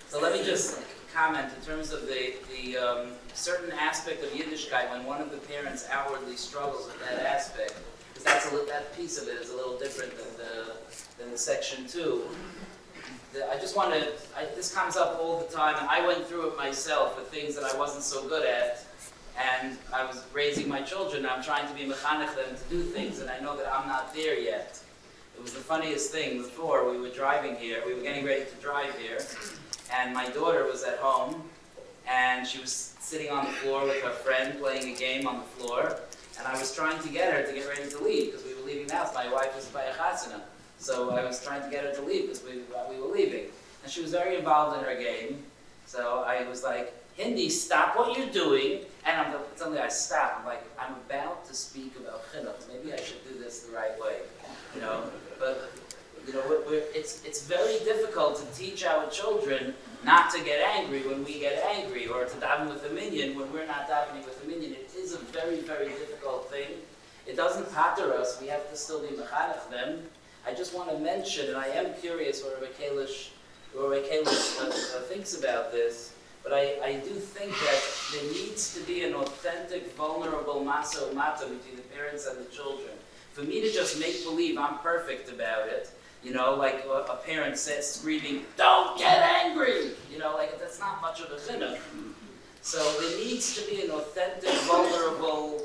[0.09, 0.81] so let me just
[1.15, 5.37] comment in terms of the, the, um, certain aspect of Yiddishkeit when one of the
[5.38, 7.74] parents outwardly struggles with that aspect,
[8.12, 10.72] because that's a that piece of it is a little different than the,
[11.18, 12.24] than the section two.
[13.33, 14.09] The- I just want to,
[14.57, 17.64] this comes up all the time, and I went through it myself with things that
[17.64, 18.85] I wasn't so good at,
[19.38, 23.20] and I was raising my children, I'm trying to be mechanech them to do things,
[23.20, 24.81] and I know that I'm not there yet.
[25.37, 28.57] It was the funniest thing before, we were driving here, we were getting ready to
[28.61, 29.20] drive here,
[29.94, 31.44] and my daughter was at home,
[32.09, 35.44] and she was sitting on the floor with her friend playing a game on the
[35.44, 35.99] floor,
[36.38, 38.66] and I was trying to get her to get ready to leave, because we were
[38.66, 40.40] leaving the house, my wife is by a chasana.
[40.79, 43.47] So I was trying to get her to leave because we, uh, we were leaving.
[43.83, 45.42] And she was very involved in her game.
[45.87, 48.83] So I was like, Hindi, stop what you're doing.
[49.05, 50.37] And I'm, suddenly I stop.
[50.38, 52.68] I'm like, I'm about to speak about chinuch.
[52.73, 54.18] Maybe I should do this the right way.
[54.75, 55.03] You know,
[55.40, 55.73] but
[56.27, 56.42] you know,
[56.94, 61.63] it's, it's very difficult to teach our children not to get angry when we get
[61.65, 64.73] angry, or to daven with a minyan when we're not davening with a minyan.
[64.73, 66.69] It is a very, very difficult thing.
[67.27, 68.41] It doesn't patter us.
[68.41, 70.03] We have to still be mechanech them.
[70.47, 73.31] I just want to mention, and I am curious what Rabbi Kalish,
[73.75, 77.83] Rabbi Kalish uh, uh, thinks about this, but I, I do think that
[78.13, 82.93] there needs to be an authentic, vulnerable masa mata between the parents and the children.
[83.33, 85.91] For me to just make believe I'm perfect about it,
[86.22, 91.00] you know, like a, parent says, screaming, "Don't get angry," you know, like that's not
[91.00, 91.78] much of a chinuch.
[92.62, 95.62] So there needs to be an authentic, vulnerable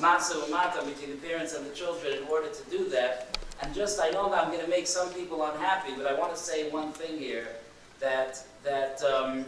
[0.00, 3.38] masa mata between the parents and the children in order to do that.
[3.62, 6.34] And just, I know that I'm going to make some people unhappy, but I want
[6.34, 7.46] to say one thing here
[8.00, 9.44] that that um,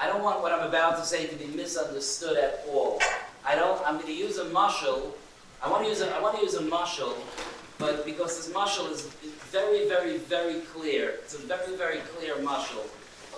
[0.00, 3.00] I don't want what I'm about to say to be misunderstood at all.
[3.46, 3.80] I don't.
[3.86, 5.12] I'm going to use a mushal.
[5.62, 6.14] I want to use a.
[6.14, 7.14] I want to use a mushal,
[7.84, 9.02] but because this mushal is
[9.52, 11.04] very, very, very clear.
[11.22, 12.84] It's a very, very clear mushal.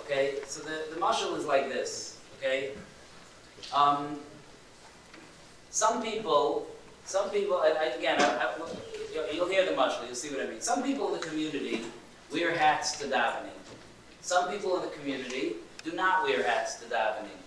[0.01, 0.35] Okay.
[0.45, 2.17] So the the mushal is like this.
[2.37, 2.71] Okay.
[3.73, 4.19] Um,
[5.69, 6.67] some people
[7.05, 8.49] some people, and I, again, I, I,
[9.33, 10.59] you'll- hear the mushroom, you'll see what I mean.
[10.59, 11.85] Some people in the community
[12.33, 13.59] wear hats to davening.
[14.21, 15.55] Some people in the community
[15.85, 17.39] do not wear hats to davening.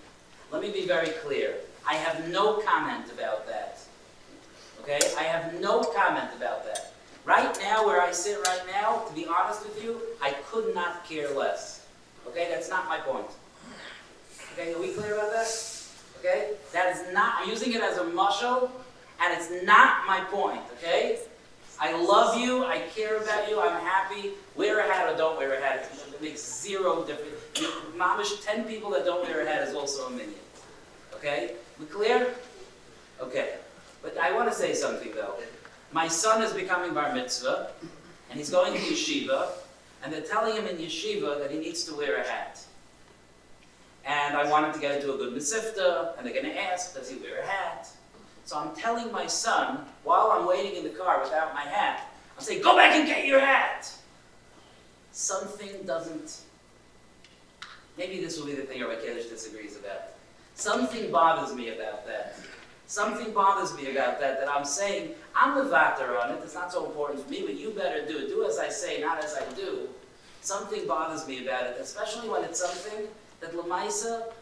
[0.50, 1.56] Let me be very clear.
[1.86, 3.78] I have no comment about that.
[4.80, 5.00] Okay?
[5.18, 6.92] I have no comment about that.
[7.24, 11.04] Right now, where I sit right now, to be honest with you, I could not
[11.04, 11.86] care less.
[12.26, 12.48] Okay?
[12.50, 13.26] That's not my point.
[14.52, 14.74] Okay?
[14.74, 15.48] Are we clear about that?
[16.18, 16.52] Okay?
[16.72, 18.70] That is not, I'm using it as a muscle
[19.22, 21.18] and it's not my point, okay?
[21.78, 24.32] I love you, I care about you, I'm happy.
[24.56, 27.36] Wear a hat or don't wear a hat, it makes zero difference.
[27.96, 30.34] Mamish, 10 people that don't wear a hat is also a minyan.
[31.14, 31.52] Okay?
[31.78, 32.34] We clear?
[33.20, 33.54] Okay.
[34.02, 35.34] But I want to say something though.
[35.92, 37.70] My son is becoming bar mitzvah,
[38.30, 39.48] and he's going to yeshiva,
[40.02, 42.64] and they're telling him in yeshiva that he needs to wear a hat.
[44.04, 46.94] And I want him to get into a good mesivta, and they're going to ask,
[46.94, 47.88] does he wear a hat?
[48.44, 52.42] So I'm telling my son, while I'm waiting in the car without my hat, I'm
[52.42, 53.92] saying, go back and get your hat.
[55.12, 56.40] Something doesn't,
[57.98, 60.14] maybe this will be the thing Rabbi Kiddush disagrees about.
[60.54, 62.38] Something bothers me about that.
[62.90, 66.72] Something bothers me about that, that I'm saying, I'm the vater on it, it's not
[66.72, 68.26] so important for me, but you better do it.
[68.26, 69.88] Do as I say, not as I do.
[70.40, 73.06] Something bothers me about it, especially when it's something
[73.40, 74.32] that Lamaisa,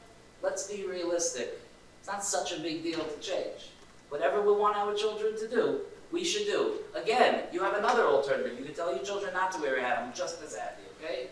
[0.42, 1.60] let's be realistic,
[1.98, 3.68] it's not such a big deal to change.
[4.08, 5.80] Whatever we want our children to do,
[6.10, 6.76] we should do.
[6.94, 8.58] Again, you have another alternative.
[8.58, 9.98] You can tell your children not to wear a hat.
[9.98, 11.26] I'm just as happy, okay?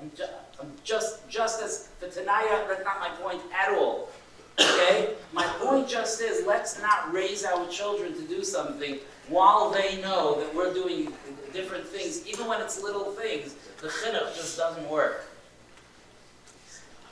[0.00, 0.22] I'm, ju-
[0.60, 4.10] I'm just, just as, for Tanaya, that's not my point at all.
[4.60, 5.14] Okay?
[5.32, 10.40] My point just is, let's not raise our children to do something while they know
[10.40, 11.12] that we're doing
[11.52, 13.54] different things, even when it's little things.
[13.80, 15.24] The chinuch just doesn't work.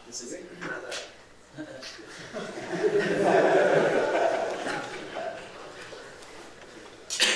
[0.06, 0.46] Disagree?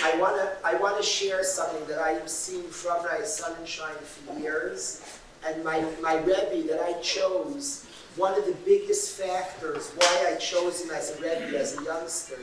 [0.03, 3.97] I want to I want to share something that I have seen from my Sonnenschein
[3.97, 5.03] for years,
[5.47, 7.87] and my my rebbe that I chose.
[8.19, 12.37] One of the biggest factors why I chose him as a rebbe as a youngster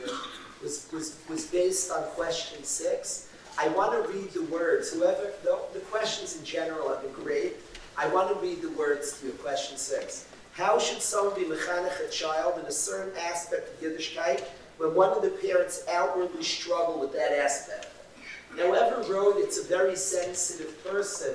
[0.62, 3.28] was was was based on question six.
[3.58, 4.92] I want to read the words.
[4.92, 7.56] Whoever the, the questions in general have been great.
[7.96, 9.32] I want to read the words to you.
[9.32, 10.26] Question six.
[10.52, 14.42] How should someone be mechanech a child in a certain aspect of Yiddishkeit
[14.78, 17.88] when one of the parents outwardly struggle with that aspect.
[18.56, 21.34] Now, whoever wrote it's a very sensitive person.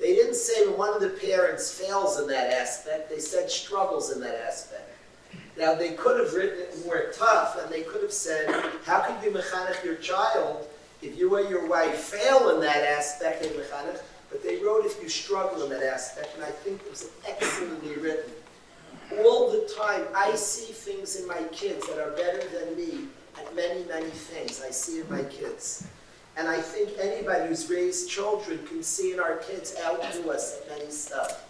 [0.00, 4.20] They didn't say one of the parents fails in that aspect, they said struggles in
[4.20, 4.96] that aspect.
[5.58, 8.48] Now, they could have written it more tough, and they could have said,
[8.86, 10.66] how can you mechanech your child
[11.02, 14.00] if you or your wife fail in that aspect of mechanech?
[14.30, 17.96] But they wrote if you struggle in that aspect, and I think it was excellently
[17.96, 18.32] written.
[19.18, 23.54] All the time, I see things in my kids that are better than me at
[23.54, 24.62] many, many things.
[24.66, 25.86] I see in my kids.
[26.40, 30.78] And I think anybody who's raised children can see in our kids outdo us at
[30.78, 31.46] many stuff.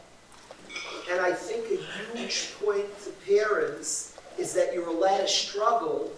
[1.09, 6.11] And I think a huge point to parents is that you're allowed to struggle.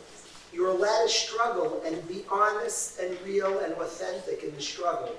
[0.55, 5.17] You're allowed to struggle and be honest and real and authentic in the struggle.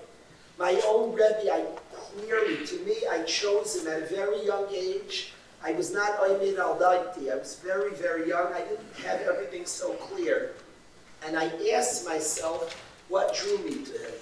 [0.58, 5.32] My own Rebbe, I clearly, to me, I chose him at a very young age.
[5.64, 7.32] I was not Oymid al Daiti.
[7.32, 8.52] I was very, very young.
[8.52, 10.54] I didn't have everything so clear.
[11.24, 12.76] And I asked myself
[13.10, 14.14] what drew me to him.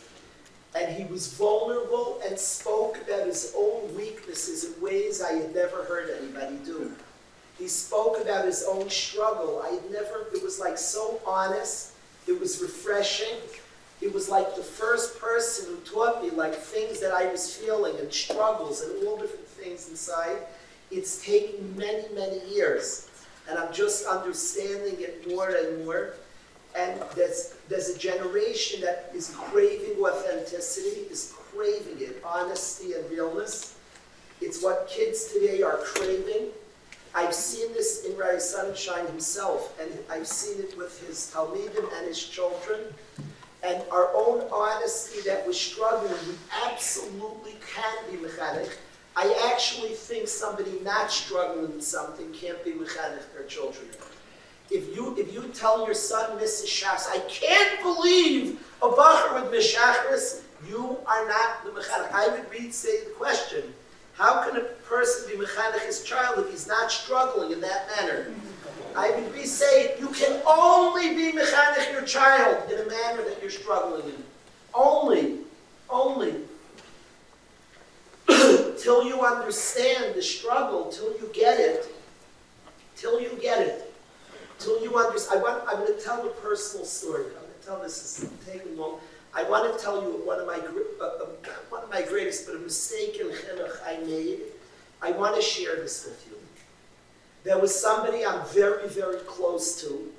[0.75, 5.84] And he was vulnerable and spoke about his own weaknesses in ways I had never
[5.84, 6.93] heard anybody do.
[7.59, 9.61] He spoke about his own struggle.
[9.63, 11.91] I had never, it was like so honest.
[12.27, 13.38] It was refreshing.
[14.01, 17.99] It was like the first person who taught me like things that I was feeling
[17.99, 20.38] and struggles and all different things inside.
[20.89, 23.09] It's taken many, many years.
[23.49, 26.13] And I'm just understanding it more and more.
[26.78, 33.76] And there's, there's a generation that is craving authenticity, is craving it, honesty and realness.
[34.39, 36.47] It's what kids today are craving.
[37.13, 42.07] I've seen this in Rav Sonnenschein himself, and I've seen it with his Talmidim and
[42.07, 42.80] his children.
[43.63, 48.72] And our own honesty that we're struggling, we absolutely can be mechanech.
[49.15, 53.88] I actually think somebody not struggling with something can't be mechanech their children.
[54.72, 56.67] If you if you tell your son Mrs.
[56.67, 62.11] Shas, I can't believe a bacher with Mishachris, you are not the mechanech.
[62.11, 63.63] I would read say the question,
[64.13, 68.32] how can a person be mechanech his child if he's not struggling in that manner?
[68.95, 73.38] I would be saying you can only be mechanech your child in a manner that
[73.41, 74.24] you're struggling in.
[74.74, 75.39] Only,
[75.89, 76.36] only.
[78.28, 81.86] till you understand the struggle, till you get it,
[82.95, 83.93] till you get it,
[84.59, 85.39] till you understand.
[85.39, 87.26] I want, I'm going to tell a personal story.
[87.26, 88.24] I'm going to tell this.
[88.24, 89.00] It's taking long.
[89.34, 91.26] I want to tell you one of my uh, uh,
[91.70, 94.39] one of my greatest, but a mistake in chinuch I made.
[95.02, 96.38] I want to share this with you.
[97.44, 100.12] There was somebody I'm very, very close to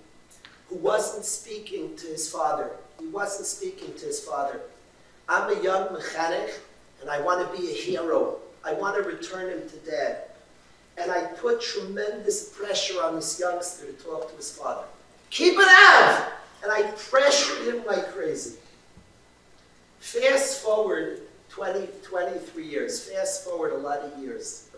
[0.69, 2.71] who wasn't speaking to his father.
[2.99, 4.61] He wasn't speaking to his father.
[5.29, 6.51] I'm a young mechanech,
[7.01, 8.39] and I want to be a hero.
[8.65, 10.25] I want to return him to dad.
[10.99, 14.85] And I put tremendous pressure on this youngster to talk to his father.
[15.31, 16.33] Keep it out!
[16.63, 18.57] And I pressured him like crazy.
[20.01, 23.09] Fast forward 20, 23 years.
[23.09, 24.69] Fast forward a lot of years.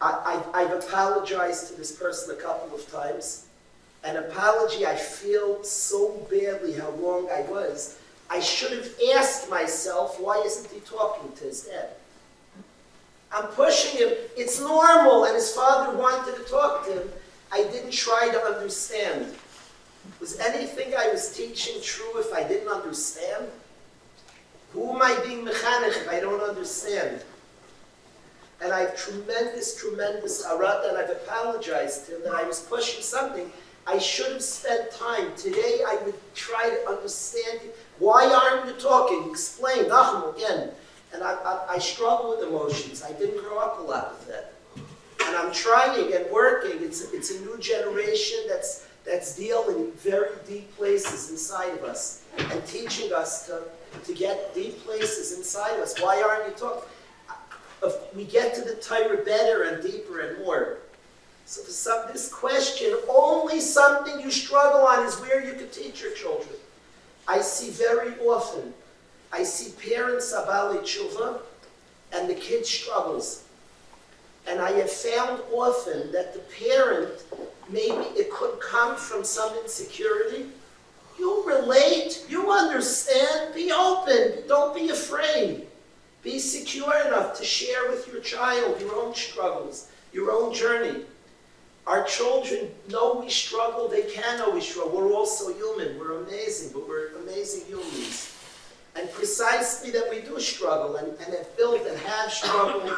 [0.00, 3.46] I, I, I've apologized to this person a couple of times.
[4.04, 7.98] An apology I feel so badly how wrong I was.
[8.28, 11.90] I should have asked myself, why isn't he talking to his dad?
[13.34, 14.14] I'm pushing him.
[14.36, 15.24] It's normal.
[15.24, 17.08] And his father wanted to talk to him.
[17.52, 19.34] I didn't try to understand.
[20.20, 23.46] Was anything I was teaching true if I didn't understand?
[24.72, 27.22] Who am I being mechanech if I don't understand?
[28.60, 33.02] And I have tremendous, tremendous harat, and I've apologized to him that I was pushing
[33.02, 33.50] something.
[33.86, 35.34] I should have spent time.
[35.36, 37.60] Today I would try to understand
[37.98, 39.30] why aren't you talking?
[39.30, 39.84] Explain.
[39.84, 40.70] Nachum again.
[41.14, 43.02] And I, I, I struggle with emotions.
[43.02, 44.52] I didn't grow up a lot with that.
[45.26, 46.82] And I'm trying and working.
[46.82, 52.66] It's, it's a new generation that's, that's dealing very deep places inside of us and
[52.66, 53.62] teaching us to,
[54.04, 55.98] to get deep places inside of us.
[56.00, 56.88] Why aren't you talking?
[57.82, 60.78] Uh, we get to the Torah better and deeper and more.
[61.46, 66.02] So for some, this question, only something you struggle on is where you can teach
[66.02, 66.56] your children.
[67.28, 68.72] I see very often,
[69.34, 71.40] I see parents abali tshuva,
[72.12, 73.42] and the kid struggles.
[74.46, 77.10] And I have found often that the parent,
[77.68, 80.46] maybe it could come from some insecurity.
[81.18, 85.66] You relate, you understand, be open, don't be afraid.
[86.22, 91.02] Be secure enough to share with your child your own struggles, your own journey.
[91.88, 94.96] Our children know we struggle, they can we struggle.
[94.96, 98.33] We're also human, we're amazing, but we're amazing humans.
[98.96, 102.92] And precisely that we do struggle and, and have built and have struggled,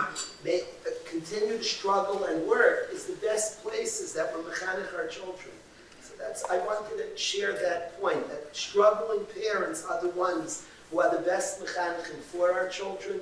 [0.45, 0.63] may,
[1.09, 5.55] continue to struggle and work is the best places that we're mechanech our children.
[6.03, 11.01] So that's, I wanted to share that point, that struggling parents are the ones who
[11.01, 13.21] are the best mechanic for our children,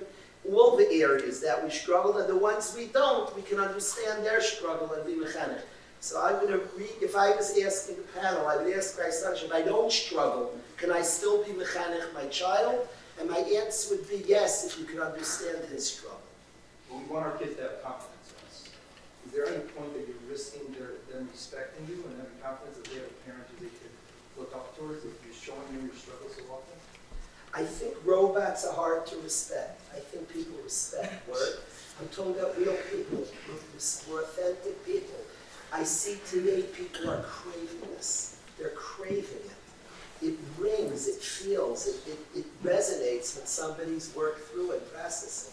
[0.52, 4.40] all the areas that we struggle, and the ones we don't, we can understand their
[4.40, 5.62] struggle and be mechanech.
[6.04, 9.50] So I would agree, if I was asking the panel, I would ask son, if
[9.50, 12.86] I don't struggle, can I still be mechanech my child?
[13.18, 16.20] And my answer would be yes, if you can understand his struggle.
[16.90, 18.68] But we want our kids to have confidence in us.
[19.24, 22.84] Is there any point that you're risking their, them respecting you and having confidence that
[22.84, 23.92] they have a parent who they can
[24.36, 26.76] look up towards if you're showing them your struggle so often?
[27.56, 29.80] I think robots are hard to respect.
[29.96, 31.64] I think people respect work.
[31.98, 33.24] I'm talking about real people,
[34.10, 35.24] more authentic people.
[35.74, 38.38] I see today people are craving this.
[38.56, 40.24] They're craving it.
[40.24, 45.52] It rings, it feels, it, it, it resonates when somebody's worked through and processing.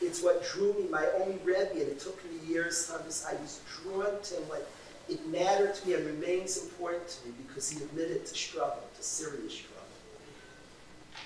[0.00, 3.36] It's what drew me, my own Rebbe, and it took me years to understand.
[3.38, 4.66] I was drawn to him, like,
[5.06, 9.02] it mattered to me and remains important to me because he admitted to struggle, to
[9.02, 9.84] serious struggle.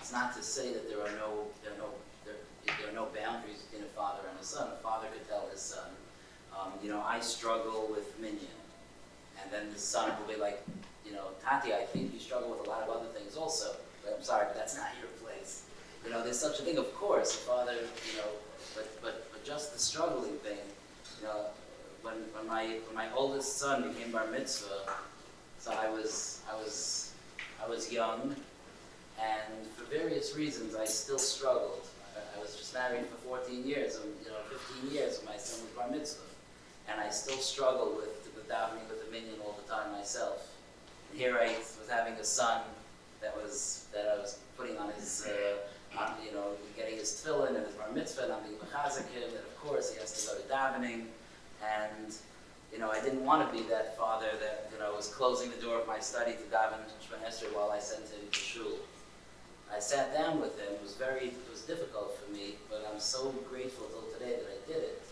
[0.01, 1.91] It's not to say that there are no, there are no,
[2.25, 2.35] there,
[2.67, 4.69] there are no boundaries between a father and a son.
[4.73, 5.91] A father could tell his son,
[6.63, 8.39] um, you know, I struggle with minyan.
[9.43, 10.63] And then the son will be like,
[11.05, 13.75] you know, Tati, I think you struggle with a lot of other things also.
[14.05, 15.65] But I'm sorry, but that's not your place.
[16.05, 18.29] You know, there's such a thing, of course, father, you know,
[18.75, 20.59] but, but, but just the struggling thing,
[21.21, 21.47] you know,
[22.03, 24.91] when, when my, when my oldest son became bar mitzvah,
[25.59, 27.13] so I was, I was,
[27.65, 28.35] I was young,
[29.21, 31.87] and for various reasons, I still struggled.
[32.17, 35.41] I, I was just married for 14 years, and you know, 15 years when my
[35.41, 36.32] son was bar mitzvah,
[36.89, 40.51] and I still struggle with with davening with the minion all the time myself.
[41.11, 42.63] And here I was having a son
[43.21, 47.57] that was that I was putting on his, uh, on, you know, getting his tefillin
[47.57, 50.41] and his bar mitzvah, and I'm being mechazik and of course he has to go
[50.41, 51.07] to davening,
[51.63, 52.15] and
[52.73, 55.61] you know, I didn't want to be that father that you know was closing the
[55.61, 58.79] door of my study to daven Shemon Esrei while I sent him to shul.
[59.75, 60.69] I sat down with him.
[60.75, 64.49] It was very, it was difficult for me, but I'm so grateful till today that
[64.49, 65.03] I did it.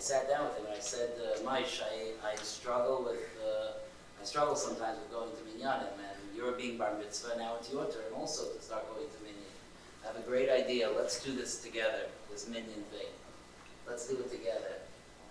[0.00, 3.76] I sat down with him and I said, uh, Maish, I, I struggle with, uh,
[4.18, 7.84] I struggle sometimes with going to minyanim, and you're being bar mitzvah, now it's your
[7.84, 9.52] turn also to start going to minyan.
[10.02, 10.88] I have a great idea.
[10.88, 13.12] Let's do this together, this minyan thing.
[13.86, 14.80] Let's do it together.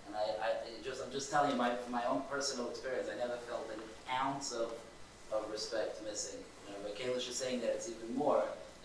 [0.06, 0.50] And I, I
[0.84, 3.82] just, I'm just telling you my, my own personal experience, I never felt an
[4.22, 4.70] ounce of,
[5.32, 6.38] of respect missing.
[6.68, 8.44] You know, but Kalish is saying that it's even more.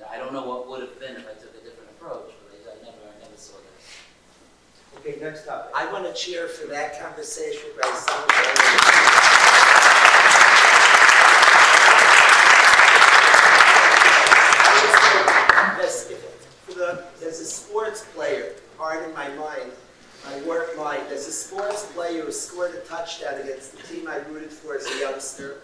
[0.10, 2.74] I don't know what would have been if I took a different approach, but I,
[2.74, 4.95] I never, I never saw that.
[5.08, 5.72] Okay, next topic.
[5.76, 7.82] I want to cheer for that conversation for
[16.74, 19.72] the- There's a sports player, hard in my mind,
[20.26, 24.18] my work mind, there's a sports player who scored a touchdown against the team I
[24.18, 25.62] rooted for as a youngster.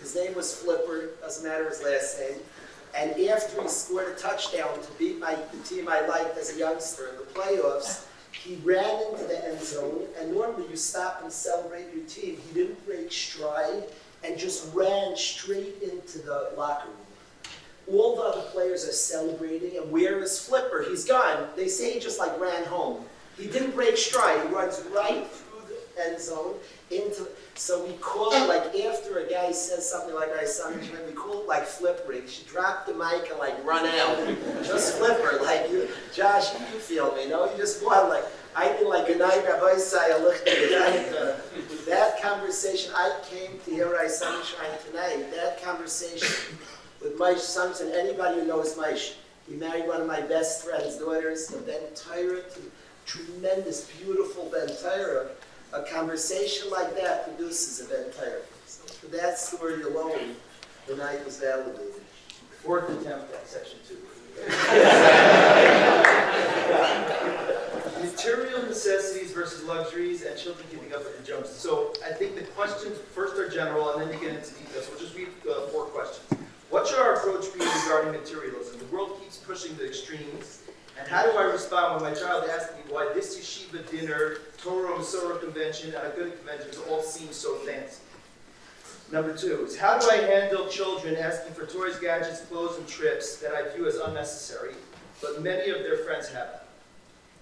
[0.00, 2.40] His name was Flipper, doesn't matter his last name.
[2.94, 6.58] And after he scored a touchdown to beat my, the team I liked as a
[6.58, 8.02] youngster in the playoffs,
[8.44, 12.36] he ran into the end zone, and normally you stop and celebrate your team.
[12.48, 13.84] He didn't break stride
[14.24, 16.96] and just ran straight into the locker room.
[17.88, 20.84] All the other players are celebrating, and where is Flipper?
[20.88, 21.48] He's gone.
[21.56, 23.04] They say he just like ran home.
[23.36, 24.46] He didn't break stride.
[24.46, 25.26] He runs right
[26.04, 26.54] end zone
[26.90, 27.26] into.
[27.54, 31.42] So we call it like after a guy says something like I son, we call
[31.42, 32.26] it like flippering.
[32.26, 34.16] She dropped the mic and like run out.
[34.64, 36.52] just flipper, like you, Josh.
[36.54, 37.28] You feel me?
[37.28, 38.24] No, you just want like
[38.54, 41.12] I think like night, Rabbi night.
[41.18, 41.36] uh,
[41.86, 45.30] That conversation I came to hear I Sonnenschein tonight.
[45.34, 46.56] That conversation
[47.00, 47.92] with Maish Samson.
[47.94, 49.14] Anybody who knows Maish,
[49.48, 52.42] he married one of my best friend's daughters, the Ben Tyra,
[53.06, 55.28] tremendous, beautiful Ben Tyra.
[55.72, 58.42] A conversation like that produces a Tyra.
[58.66, 60.36] So for that story alone,
[60.86, 61.94] the night was validated.
[62.62, 63.96] Fourth attempt at section two.
[68.02, 71.56] Material necessities versus luxuries and children keeping up with the Joneses.
[71.56, 74.88] So I think the questions first are general and then they get into details.
[74.90, 76.40] We'll just read uh, four questions.
[76.68, 78.78] What should our approach be regarding materialism?
[78.78, 80.61] The world keeps pushing the extremes.
[81.02, 84.96] And how do I respond when my child asks me why this yeshiva dinner, Torah
[84.96, 88.02] Masorah convention, and Aguda conventions all seem so fancy?
[89.10, 93.38] Number two is how do I handle children asking for toys, gadgets, clothes, and trips
[93.38, 94.74] that I view as unnecessary,
[95.20, 96.60] but many of their friends have them?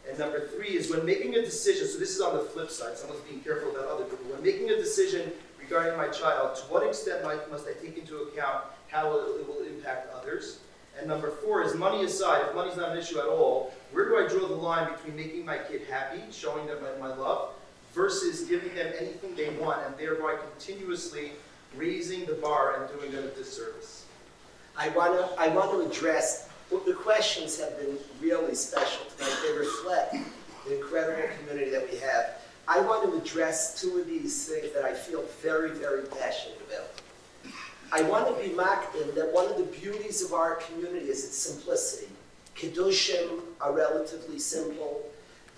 [0.09, 2.97] And number three is when making a decision, so this is on the flip side,
[2.97, 4.25] someone's being careful about other people.
[4.33, 8.65] When making a decision regarding my child, to what extent must I take into account
[8.89, 10.61] how it will impact others?
[11.01, 14.19] And number four is money aside, if money's not an issue at all, where do
[14.19, 17.55] I draw the line between making my kid happy, showing them my, love,
[17.95, 21.33] versus giving them anything they want and thereby continuously
[21.75, 24.05] raising the bar and doing them a disservice?
[24.77, 29.37] I want to I want to address Well, the questions have been really special tonight.
[29.45, 30.15] They reflect
[30.67, 32.41] the incredible community that we have.
[32.69, 36.87] I want to address two of these things that I feel very, very passionate about.
[37.93, 41.37] I want to be in that one of the beauties of our community is its
[41.37, 42.09] simplicity.
[42.55, 45.03] Kiddushim are relatively simple.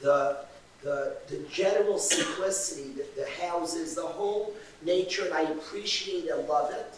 [0.00, 0.38] The,
[0.82, 6.72] the, the general simplicity, the, the houses, the whole nature, and I appreciate and love
[6.72, 6.94] it.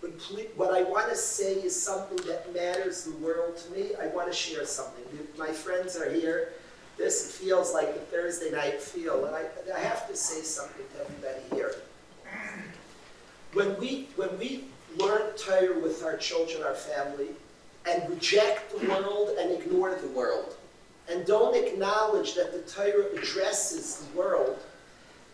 [0.00, 3.90] But ple- what I want to say is something that matters the world to me.
[4.00, 5.04] I want to share something.
[5.38, 6.52] My friends are here.
[6.96, 11.04] This feels like a Thursday night feel, and I, I have to say something to
[11.04, 11.74] everybody here.
[13.52, 14.64] When we, when we
[14.96, 17.28] learn Torah with our children, our family,
[17.88, 20.54] and reject the world and ignore the world,
[21.10, 24.58] and don't acknowledge that the Torah addresses the world,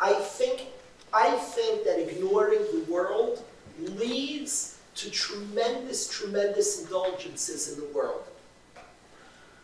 [0.01, 0.67] I think,
[1.13, 3.43] I think that ignoring the world
[3.81, 8.23] leads to tremendous, tremendous indulgences in the world.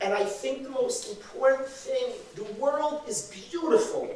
[0.01, 4.09] And I think the most important thing, the world is beautiful.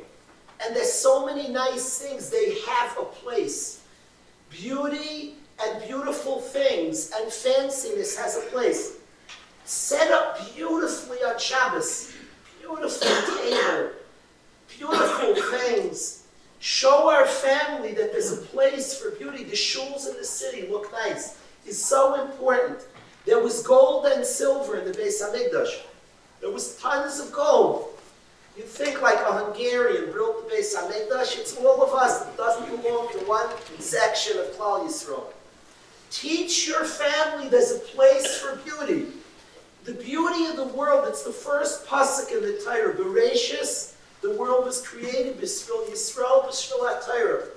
[0.65, 2.31] And there's so many nice things.
[2.31, 3.83] They have a place.
[4.55, 8.99] Beauty and beautiful things and fanciness has a place.
[9.65, 12.15] Set up beautifully on Shabbos.
[12.61, 13.91] Beautiful table.
[14.69, 16.25] Beautiful things.
[16.61, 19.45] Show our family that there's a place for beauty.
[19.45, 21.37] The shuls in the city look nice.
[21.67, 22.87] It's so important.
[23.27, 25.83] There was gold and silver in the Beis Hamikdash.
[26.41, 27.94] There was tons of gold.
[28.57, 31.39] You think like a Hungarian built the base Beis Hamikdash.
[31.39, 32.27] It's all of us.
[32.29, 33.49] It doesn't belong to one
[33.81, 35.25] section of Klal Yisrael.
[36.11, 39.09] Teach your family there's a place for beauty.
[39.85, 44.65] The beauty of the world, it's the first pasuk in the Torah, Bereshis, the world
[44.65, 47.49] was created, B'Shvil Yisrael, B'Shvil HaTorah.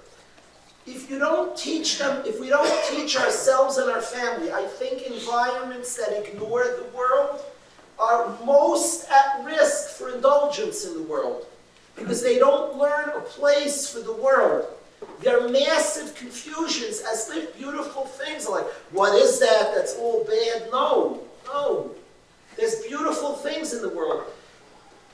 [0.88, 5.04] If you don't teach them, if we don't teach ourselves and our family, I think
[5.04, 7.42] environments that ignore the world
[8.00, 11.46] are most at risk for indulgence in the world
[11.96, 14.68] because they don't learn a place for the world.
[15.22, 19.74] There are massive confusions as if beautiful things like, what is that?
[19.76, 20.70] That's all bad.
[20.72, 21.92] No, no.
[22.56, 24.26] There's beautiful things in the world.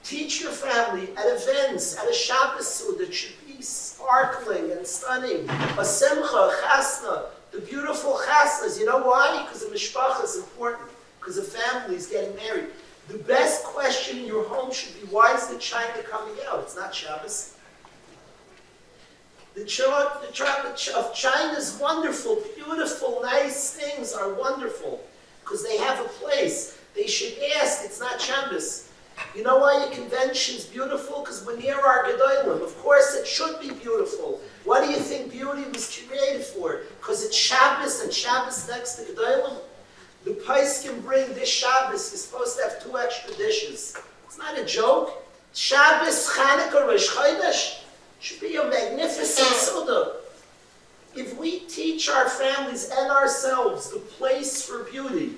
[0.03, 5.49] Teach your family at events, at a Shabbos that should be sparkling and stunning.
[5.77, 8.77] A simcha, a chasna, the beautiful chasnas.
[8.77, 9.43] You know why?
[9.45, 10.89] Because the mishpacha is important.
[11.23, 12.65] Because a family is getting married.
[13.07, 16.59] The best question in your home should be, why is the china coming out?
[16.63, 17.55] It's not Shabbos.
[19.55, 25.01] The china the china of China is wonderful, beautiful, nice things are wonderful
[25.41, 26.77] because they have a place.
[26.93, 27.85] They should ask.
[27.85, 28.89] It's not Shabbos.
[29.35, 31.21] You know why your convention's beautiful?
[31.21, 32.63] Because we're near our Gedolim.
[32.63, 34.41] Of course, it should be beautiful.
[34.65, 36.81] What do you think beauty was created for?
[36.99, 39.59] Because it's Shabbos and Shabbos next to Gedolim.
[40.25, 42.11] The Pais can bring this Shabbos.
[42.11, 43.97] You're supposed to have two extra dishes.
[44.25, 45.25] It's not a joke.
[45.53, 47.81] Shabbos, Chanukah, Rosh Chodesh
[48.19, 50.13] should be a magnificent Suda.
[51.15, 55.35] If we teach our families and ourselves the place for beauty,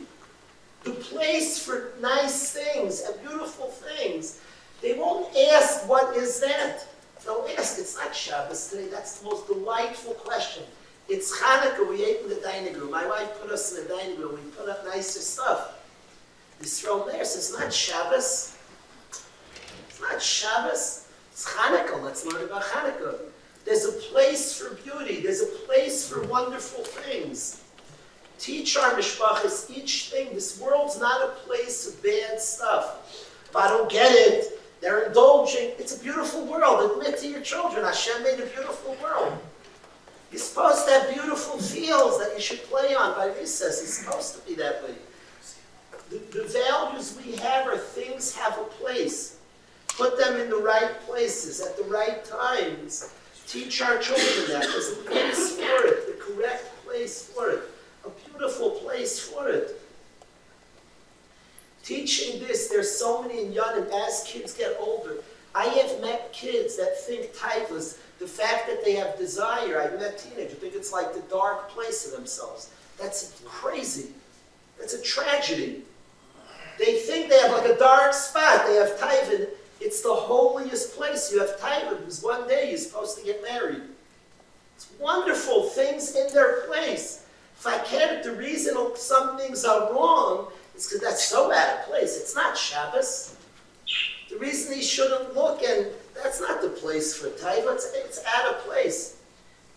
[0.84, 4.40] the place for nice things and beautiful things.
[4.82, 6.88] They won't ask, what is that?
[7.26, 8.88] They'll ask, it's not Shabbos today.
[8.88, 10.64] That's the most delightful question.
[11.08, 12.92] It's Hanukkah, we ate in the dining room.
[12.92, 15.84] My wife put us in the dining room, we put up nicer stuff.
[16.60, 18.58] This thrown there says, not Shabbos.
[19.90, 21.08] It's not Shabbos.
[21.32, 22.02] It's Hanukkah.
[22.02, 23.20] Let's learn about Hanukkah.
[23.66, 25.22] There's a place for beauty.
[25.22, 27.64] There's a place for wonderful things.
[28.40, 30.30] Teach our mishpachas each thing.
[30.34, 33.26] This world's not a place of bad stuff.
[33.50, 35.72] If I don't get it, they're indulging.
[35.80, 36.92] It's a beautiful world.
[36.92, 39.38] Admit to your children, Hashem made a beautiful world.
[40.32, 43.82] You're supposed to have beautiful fields that you should play on by recess.
[43.82, 44.96] It's supposed to be that way.
[46.10, 49.38] The, the values we have are things have a place.
[49.90, 53.14] Put them in the right places at the right times.
[53.48, 54.64] Teach our children that.
[54.64, 57.62] There's a place for it, the correct place for it
[58.06, 59.82] a beautiful place for it.
[61.84, 65.16] Teaching this, there's so many inyanim as kids get older.
[65.56, 67.98] I have met kids that think typeless.
[68.20, 72.06] The fact that they have desire, I've met teenagers think it's like the dark place
[72.06, 72.70] of themselves.
[73.00, 74.10] That's crazy.
[74.78, 75.84] That's a tragedy.
[76.78, 78.68] They think they have like a dark spot.
[78.68, 79.48] They have Tyvin.
[79.80, 81.32] It's the holiest place.
[81.32, 83.82] You have Tyvin because one day you're supposed to get married.
[84.76, 87.26] It's wonderful things in their place.
[87.58, 91.86] If I can't, the reason some things are wrong is because that's so out of
[91.86, 92.18] place.
[92.18, 93.35] It's not Shabbos.
[94.30, 98.54] The reason he shouldn't look, and that's not the place for Taiva, it's, it's out
[98.54, 99.18] of place.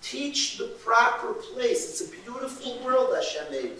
[0.02, 1.88] Teach the proper place.
[1.88, 3.72] It's a beautiful world Hashem made.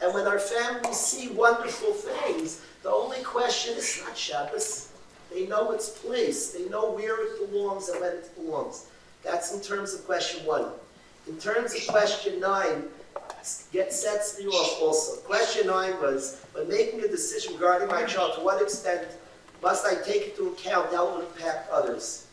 [0.00, 4.92] And when our families see wonderful things, the only question is not Shabbos.
[5.32, 6.52] They know its place.
[6.52, 8.86] They know where it belongs and when it belongs.
[9.22, 10.66] That's in terms of question one.
[11.26, 12.84] In terms of question nine,
[13.72, 15.20] get sets me off also.
[15.22, 19.06] Question nine was, when making a decision regarding my child, to what extent
[19.62, 22.26] must I take into account that will impact others?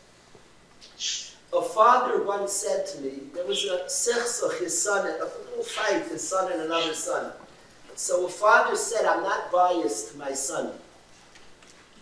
[1.52, 6.06] A father once said to me, there was a sechsach, his son, a little fight,
[6.06, 7.32] his son and another son.
[7.94, 10.72] So a father said, I'm not biased to my son.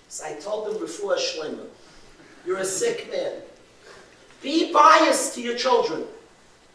[0.09, 1.67] So I told him before Shlema,
[2.45, 3.43] you're a sick man.
[4.43, 6.05] Be biased to your children.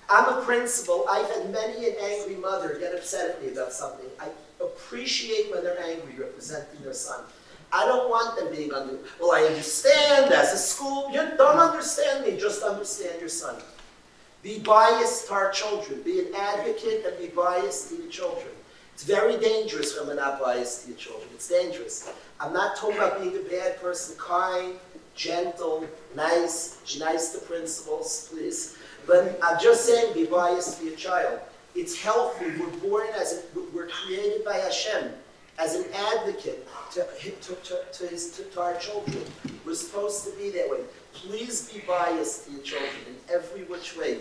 [0.10, 1.06] I'm a principal.
[1.10, 4.08] I've had many an angry mother get upset at me about something.
[4.20, 4.30] I
[4.60, 7.24] appreciate when they're angry representing their son.
[7.72, 12.26] I don't want them being under, well, I understand as a school, you don't understand
[12.26, 13.61] me, just understand your son.
[14.41, 16.01] Be biased to our children.
[16.01, 18.53] Be an advocate and be biased to your children.
[18.93, 21.30] It's very dangerous when we're not biased to your children.
[21.34, 22.11] It's dangerous.
[22.39, 24.76] I'm not talking about being a bad person, kind,
[25.15, 28.78] gentle, nice, nice to principals, please.
[29.05, 31.39] But I'm just saying be biased to your child.
[31.76, 32.45] It's healthy.
[32.57, 35.11] We're born as, a, we're created by Hashem
[35.57, 37.56] as an advocate to, to,
[37.94, 39.24] to, his, to, our children.
[39.66, 40.80] We're supposed to be that way.
[41.14, 44.20] Please be biased to your children in every which way.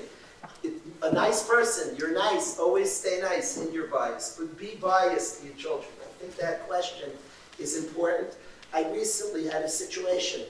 [0.62, 5.41] It, a nice person, you're nice, always stay nice in your bias, but be biased
[5.41, 5.91] to your children.
[6.03, 7.11] I think that question
[7.59, 8.35] is important.
[8.73, 10.43] I recently had a situation.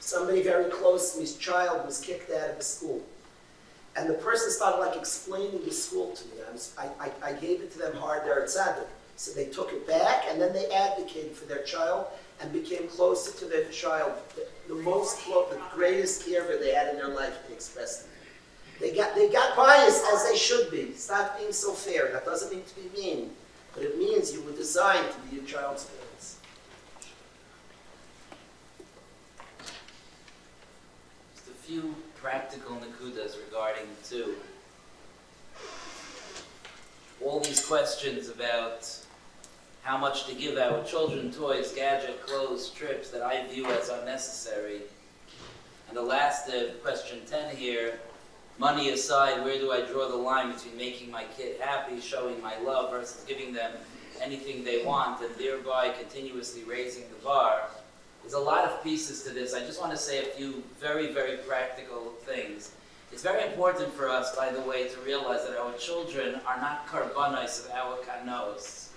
[0.00, 3.02] Somebody very close to me's child was kicked out of the school.
[3.96, 6.34] And the person started like explaining the school to me.
[6.48, 8.88] I, was, I, I, I gave it to them hard there at Sabbath.
[9.16, 12.06] So they took it back and then they advocated for their child
[12.40, 14.12] and became closer to their child.
[14.34, 18.06] The, the most the greatest care they had in their life, they expressed.
[18.80, 20.92] They got, they got biased as they should be.
[20.94, 22.10] Stop being so fair.
[22.10, 23.30] That doesn't mean to be mean,
[23.74, 26.38] but it means you were designed to be your child's parents.
[31.34, 34.34] Just a few practical nakudas regarding two.
[37.24, 38.88] All these questions about
[39.82, 44.80] how much to give our children toys, gadget, clothes, trips that I view as unnecessary.
[45.88, 48.00] And the last uh, question 10 here,
[48.58, 52.58] money aside, where do I draw the line between making my kid happy, showing my
[52.58, 53.72] love, versus giving them
[54.20, 57.68] anything they want, and thereby continuously raising the bar?
[58.22, 59.54] There's a lot of pieces to this.
[59.54, 62.72] I just want to say a few very, very practical things.
[63.12, 66.86] It's very important for us, by the way, to realize that our children are not
[66.86, 68.88] karbanos of our kanos.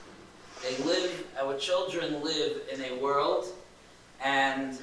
[0.64, 3.46] They live, our children live in a world,
[4.24, 4.80] and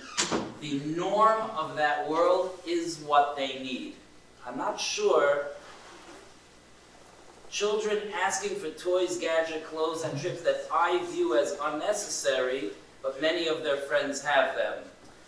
[0.61, 3.95] the norm of that world is what they need.
[4.47, 5.47] I'm not sure
[7.51, 12.71] children asking for toys, gadget, clothes, and trips that I view as unnecessary,
[13.03, 14.75] but many of their friends have them.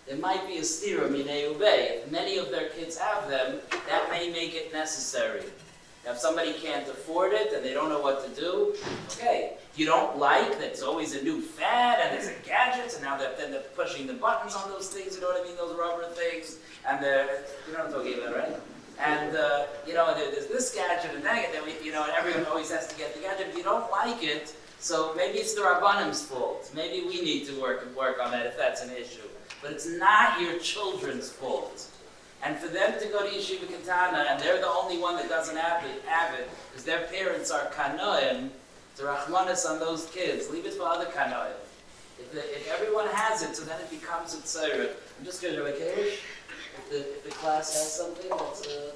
[0.07, 4.31] There might be a stira minei If many of their kids have them, that may
[4.31, 5.45] make it necessary.
[6.05, 8.75] Now, if somebody can't afford it and they don't know what to do,
[9.07, 9.57] okay.
[9.77, 13.17] You don't like that it's always a new fad and there's a gadget and now
[13.17, 15.75] they're, then they're pushing the buttons on those things, you know what I mean, those
[15.75, 18.61] rubber things, and they're, you know what I'm talking about, right?
[19.01, 22.71] And, uh, you know, there's this gadget and that, and you know, and everyone always
[22.71, 23.49] has to get the gadget.
[23.49, 26.71] If you don't like it, so maybe it's the Rabbanim's fault.
[26.77, 29.23] Maybe we need to work, work on that if that's an issue.
[29.65, 31.89] But it's not your children's fault.
[32.43, 35.57] And for them to go to Yeshiva Katana, and they're the only one that doesn't
[35.57, 38.51] have it, have it because their parents are Kanoim,
[38.97, 40.51] to Rahmanis on those kids.
[40.51, 41.57] Leave it for other Kanoim.
[42.19, 44.91] If, the, if everyone has it, so then it becomes a tzara.
[45.19, 48.91] I'm just going to Rakesh, if the, if the class has something that's uh,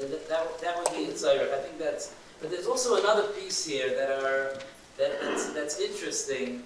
[0.00, 1.54] that, that, that would be a.
[1.54, 4.58] I think that's, but there's also another piece here that are,
[4.98, 6.64] that, that's, that's interesting.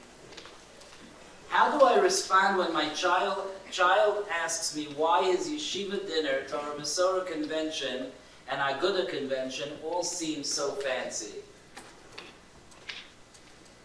[1.50, 3.42] How do I respond when my child
[3.72, 8.06] child asks me why is yeshiva dinner, Torah Masorah convention,
[8.48, 11.34] and Aguda convention all seem so fancy?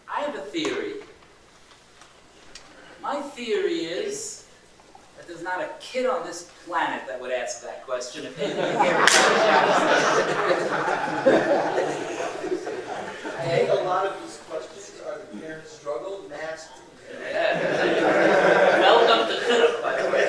[0.08, 0.94] I have a theory.
[3.02, 4.46] My theory is
[5.16, 8.78] that there's not a kid on this planet that would ask that question if anybody
[8.86, 8.96] here
[13.26, 16.82] I think a lot of these questions are the parents' struggle masked.
[18.82, 20.26] Welcome to Chinuch, by the way.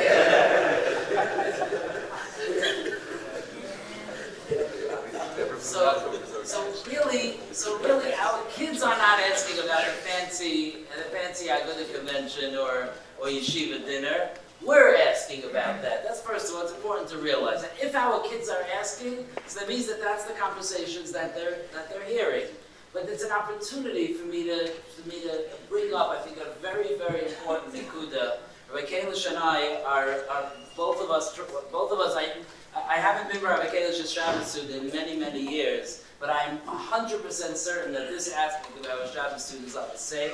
[5.60, 6.14] So,
[6.44, 11.94] so really, so really, our kids are not asking about the fancy, the fancy Aguda
[11.94, 14.30] convention or, or yeshiva dinner.
[14.66, 16.04] We're asking about that.
[16.04, 19.60] That's first of all, it's important to realize that if our kids are asking, so
[19.60, 22.48] that means that that's the conversations that they're that they're hearing.
[22.94, 26.60] but it's an opportunity for me to, for me to bring up, I think, a
[26.62, 28.38] very, very important nikuda.
[28.74, 31.38] Rabbi Kalish and I are, are both of us,
[31.72, 32.34] both of us, I,
[32.76, 37.94] I haven't been Rabbi Kalish's Shabbos student in many, many years, but I'm 100% certain
[37.94, 40.32] that this aspect of our Shabbos students are the same.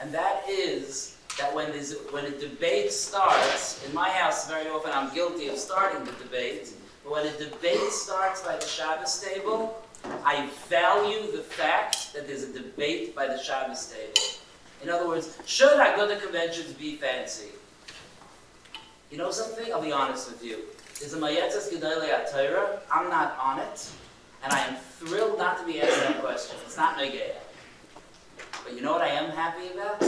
[0.00, 4.92] And that is that when, this, when a debate starts, in my house very often
[4.94, 6.72] I'm guilty of starting the debate,
[7.02, 12.42] but when a debate starts by the Shabbos table, I value the fact that there's
[12.42, 14.14] a debate by the Shabbos table.
[14.82, 17.50] In other words, should I go to conventions be fancy?
[19.10, 19.72] You know something?
[19.72, 20.58] I'll be honest with you.
[21.00, 22.80] Is a Mayetzes Gedolei HaTorah?
[22.90, 23.90] I'm not on it,
[24.42, 26.56] and I am thrilled not to be asked that question.
[26.64, 27.34] It's not Negea.
[28.64, 30.02] But you know what I am happy about?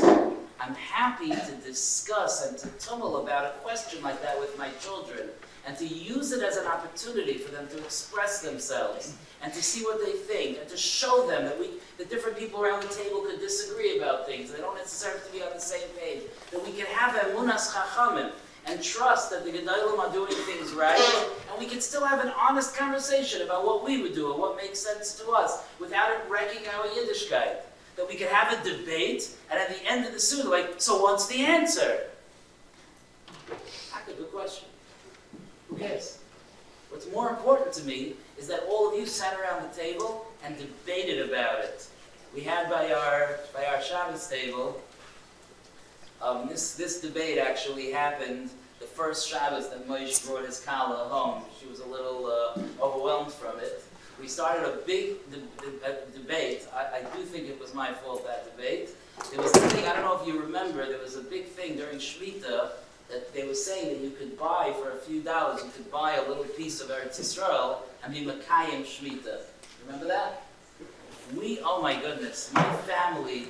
[0.60, 5.28] I'm happy to discuss and to tumble about a question like that with my children
[5.66, 9.82] and to use it as an opportunity for them to express themselves and to see
[9.84, 13.20] what they think and to show them that we, that different people around the table
[13.20, 14.50] could disagree about things.
[14.50, 16.22] They don't necessarily have to be on the same page.
[16.50, 18.30] That we can have emunas chachamim
[18.66, 22.32] and trust that the gedolim are doing things right, and we can still have an
[22.40, 26.20] honest conversation about what we would do and what makes sense to us without it
[26.30, 27.56] wrecking our Yiddishkeit.
[27.96, 31.02] That we could have a debate, and at the end of the suit, like, so
[31.02, 32.06] what's the answer?
[33.48, 34.68] That's a good question.
[35.74, 36.18] Who cares?
[36.90, 40.56] What's more important to me is that all of you sat around the table and
[40.56, 41.88] debated about it.
[42.32, 44.80] We had by our by our Shabbos table.
[46.22, 51.42] Um, this this debate actually happened the first Shabbos that Moshe brought his Kala home.
[51.60, 53.82] She was a little uh, overwhelmed from it.
[54.20, 56.68] We started a big de- de- debate.
[56.72, 58.90] I, I do think it was my fault that debate.
[59.32, 60.86] There was a thing I don't know if you remember.
[60.86, 62.70] There was a big thing during Shemitah
[63.08, 66.14] that they were saying that you could buy for a few dollars, you could buy
[66.14, 69.40] a little piece of Eretz Yisrael and be Makayim Shemitah.
[69.86, 70.46] Remember that?
[71.36, 73.48] We, oh my goodness, my family,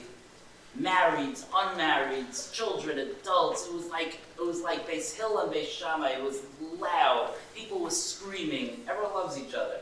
[0.76, 6.10] married, unmarried, children, adults, it was like, it was like Beis Hillel and Beis Shammai,
[6.10, 6.42] it was
[6.78, 9.78] loud, people were screaming, everyone loves each other.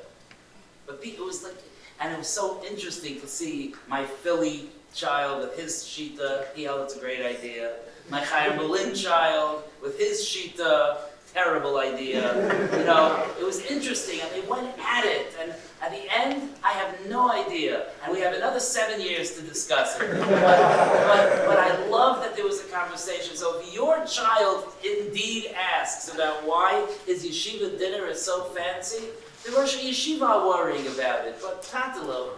[0.86, 1.56] But it was like,
[2.00, 6.82] and it was so interesting to see my Philly child with his shita, he held
[6.82, 7.74] it's a great idea
[8.10, 10.98] my Chaim Berlin child with his shita,
[11.32, 12.34] terrible idea.
[12.78, 15.32] You know, it was interesting, and they went at it.
[15.40, 17.86] And at the end, I have no idea.
[18.04, 20.10] And we have another seven years to discuss it.
[20.10, 23.36] But, but, but I love that there was a conversation.
[23.36, 29.06] So if your child indeed asks about why his yeshiva dinner is so fancy,
[29.44, 31.36] the Rosh Yeshiva are worrying about it.
[31.40, 32.30] But Tatalo,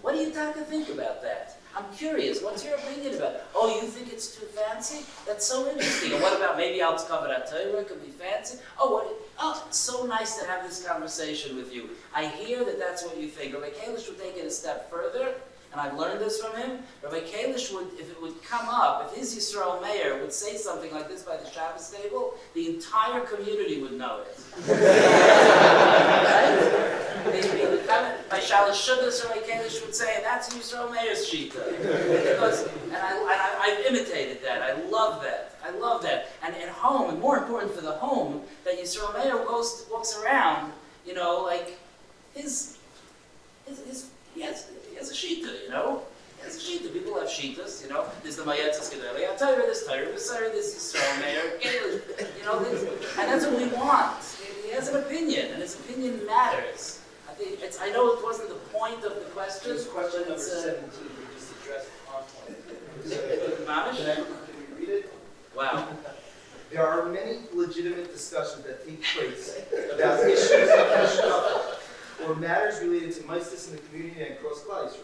[0.00, 1.61] what do you talk to think about that?
[1.74, 3.44] I'm curious, what's your opinion about it?
[3.54, 5.06] Oh, you think it's too fancy?
[5.26, 6.12] That's so interesting.
[6.12, 8.58] And what about maybe I'll cover that Torah, it could be fancy?
[8.78, 9.06] Oh, what,
[9.38, 11.88] oh, it's so nice to have this conversation with you.
[12.14, 13.54] I hear that that's what you think.
[13.54, 15.34] Rabbi Kalish would take it a step further,
[15.72, 16.80] and I've learned this from him.
[17.02, 20.92] Rabbi Kalish would, if it would come up, if his Yisrael Meir would say something
[20.92, 24.38] like this by the Shabbos table, the entire community would know it.
[27.24, 27.86] right?
[27.86, 31.62] By Shalosh Shudas or Kalish would say, and that's Yisrael Meir's Shita.
[32.32, 34.62] Because, and, I, and I, I've imitated that.
[34.62, 35.56] I love that.
[35.64, 36.28] I love that.
[36.42, 40.72] And at home, and more important for the home, that Yisrael Meir goes, walks around,
[41.06, 41.78] you know, like
[42.34, 42.78] his,
[43.66, 46.02] his, his he, has, he has a Shita, you know?
[46.38, 46.92] He has a Shita.
[46.92, 48.06] People have Shitas, you know?
[48.22, 48.90] There's the Mayetzes
[49.38, 51.58] tell you, there's there's Torah, there's Yisrael Meir,
[52.38, 52.58] you know?
[52.58, 54.16] And that's what we want.
[54.64, 57.01] He has an opinion, and his opinion matters.
[57.32, 59.72] I think it's, I know it wasn't the point of the question.
[59.72, 63.66] Is question number it's, uh, seventeen, we just addressed point.
[63.66, 64.04] Mamish?
[64.04, 64.26] Can
[64.76, 65.14] we read it?
[65.56, 65.88] Wow.
[66.70, 69.58] There are many legitimate discussions that take place
[69.94, 70.52] about issues
[71.24, 71.78] of
[72.26, 74.94] or matters related to mysis in the community and across Klal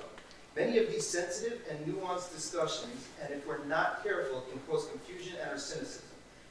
[0.55, 5.39] Many of these sensitive and nuanced discussions, and if we're not careful, can cause confusion
[5.43, 6.05] and or cynicism.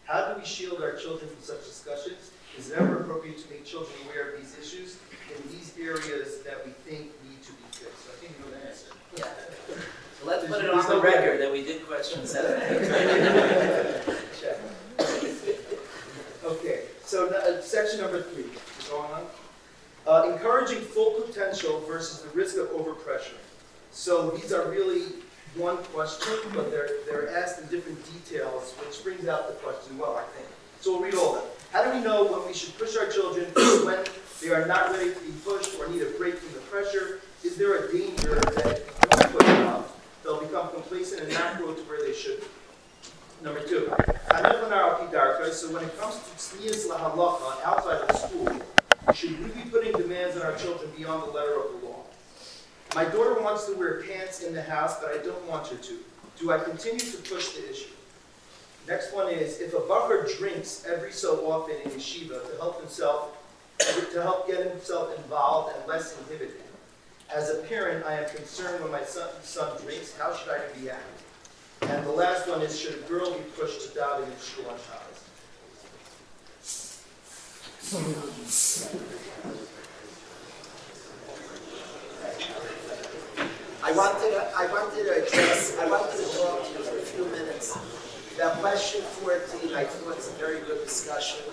[0.05, 2.31] How do we shield our children from such discussions?
[2.57, 4.97] Is it ever appropriate to make children aware of these issues
[5.35, 8.05] in these areas that we think need to be fixed?
[8.05, 8.91] So I think you know the answer.
[9.17, 9.25] Yeah.
[10.19, 12.61] So let's put it on the record that we did question seven.
[16.43, 18.45] Okay, so uh, section number three,
[18.89, 19.23] going on.
[20.07, 23.35] Uh, encouraging full potential versus the risk of overpressure.
[23.91, 25.07] So these are really
[25.55, 30.15] one question, but they're, they're asked in different details, which brings out the question well,
[30.15, 30.47] I think.
[30.79, 31.51] So we'll read all of them.
[31.73, 33.45] How do we know when we should push our children
[33.85, 34.05] when
[34.41, 37.21] they are not ready to be pushed or need a break from the pressure?
[37.43, 39.83] Is there a danger that if push them
[40.23, 42.43] they'll become complacent and not grow to where they should?
[43.43, 43.93] Number two,
[45.51, 48.49] so when it comes to lahalacha outside of the school,
[49.13, 52.03] should we be putting demands on our children beyond the letter of the law?
[52.95, 55.97] My daughter wants to wear pants in the house, but I don't want her to.
[56.39, 57.91] Do I continue to push the issue?
[58.87, 63.37] Next one is, if a bugger drinks every so often in yeshiva to help himself,
[63.79, 66.61] to help get himself involved and less inhibited.
[67.33, 71.23] As a parent, I am concerned when my son, son drinks, how should I react?
[71.81, 74.77] And the last one is, should a girl be pushed to daven in shul on
[74.79, 75.23] Shabbos?
[83.83, 87.01] I wanted to, I wanted to address, I wanted to talk to you for a
[87.01, 87.77] few minutes.
[88.35, 91.43] About question fourteen, I think it's a very good discussion.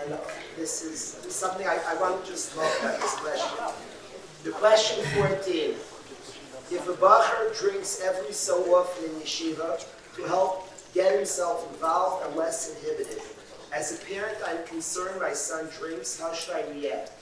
[0.00, 0.18] And
[0.56, 3.58] this is something I, I want to just talk about this question.
[4.44, 5.70] The question fourteen,
[6.70, 9.84] if a bacher drinks every so often in yeshiva
[10.16, 13.22] to help get himself involved and less inhibited,
[13.72, 17.12] as a parent, I'm concerned my son drinks, how should I react?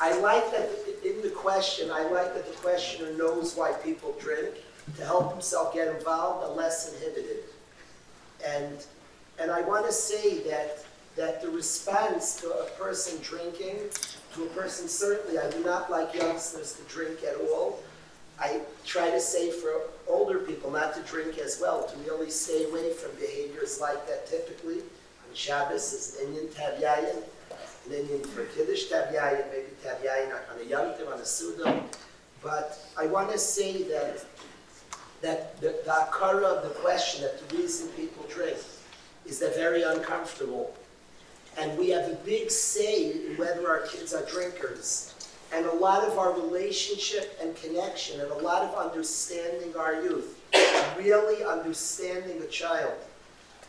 [0.00, 0.68] I like that
[1.04, 4.54] in the question, I like that the questioner knows why people drink,
[4.96, 7.44] to help himself get involved and less inhibited.
[8.46, 8.84] And,
[9.38, 10.84] and I want to say that,
[11.16, 13.76] that the response to a person drinking,
[14.34, 17.80] to a person certainly, I do not like youngsters to drink at all.
[18.40, 19.72] I try to say for
[20.08, 24.26] older people not to drink as well, to really stay away from behaviors like that
[24.26, 24.78] typically.
[24.78, 27.22] On Shabbos is Indian Tavyayin,
[27.84, 31.82] and then in for Kiddush Tavyayin, maybe Tavyayin on a Yom Tov, on a Suda.
[32.42, 34.24] But I want to say that,
[35.22, 38.58] that the, the akara of the question, that the reason people drink,
[39.24, 40.74] is they're very uncomfortable.
[41.58, 45.14] And we have a big say in whether our kids are drinkers.
[45.54, 50.40] And a lot of our relationship and connection and a lot of understanding our youth,
[50.96, 52.94] really understanding a child.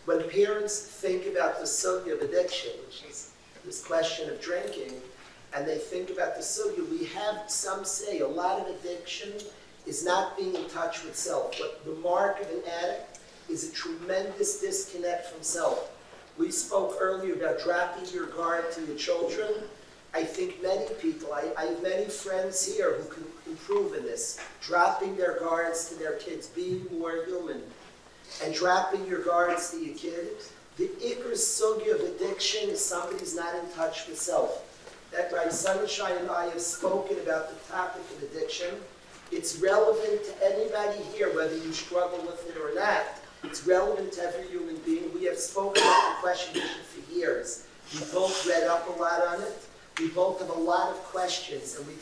[0.05, 3.31] When parents think about the sugya of addiction, which is
[3.65, 4.93] this question of drinking,
[5.55, 9.33] and they think about the sugya, we have some say a lot of addiction
[9.85, 11.55] is not being in touch with self.
[11.59, 13.19] But the mark of an addict
[13.49, 15.91] is a tremendous disconnect from self.
[16.37, 19.51] We spoke earlier about dropping your guard to your children.
[20.15, 24.39] I think many people, I, I have many friends here who can improve in this,
[24.61, 27.61] dropping their guards to their kids, being more human,
[28.43, 30.29] and dropping your guards to your kid.
[30.77, 34.69] The ikr sugya of addiction is somebody's not in touch with self.
[35.11, 38.75] That right, Sonnenschein and I have spoken about the topic of addiction.
[39.35, 43.03] It's relevant to anybody here, whether you struggle with it or not.
[43.43, 45.11] It's relevant to every human being.
[45.11, 47.65] We have spoken about the question for years.
[47.95, 49.67] We both read up a lot on it.
[49.97, 51.93] We both have a lot of questions, and we,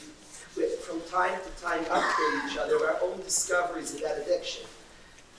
[0.57, 4.65] we from time to time, update each other our own discoveries about addiction.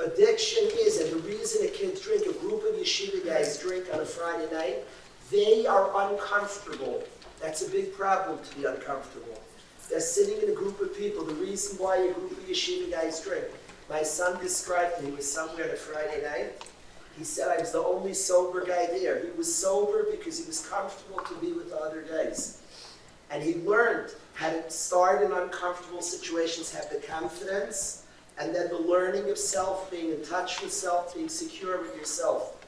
[0.00, 4.00] Addiction is, and the reason a kid drink, a group of yeshiva guys drink on
[4.00, 4.78] a Friday night,
[5.30, 7.04] they are uncomfortable.
[7.38, 9.38] That's a big problem to be uncomfortable.
[9.92, 11.22] They're sitting in a group of people.
[11.22, 13.44] The reason why a group of yeshiva guys drink.
[13.90, 16.66] My son described me, he was somewhere on a Friday night.
[17.18, 19.20] He said I was the only sober guy there.
[19.20, 22.62] He was sober because he was comfortable to be with the other guys.
[23.30, 28.06] And he learned how to start in uncomfortable situations, have the confidence,
[28.38, 32.64] and then the learning of self, being in touch with self, being secure with yourself.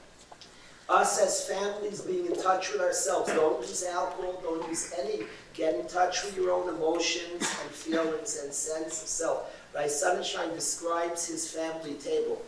[0.91, 3.31] Us as families being in touch with ourselves.
[3.33, 5.22] Don't use alcohol, don't use any.
[5.55, 9.57] Get in touch with your own emotions and feelings and sense of self.
[9.75, 9.87] Right?
[9.87, 12.43] Sonnenschein describes his family table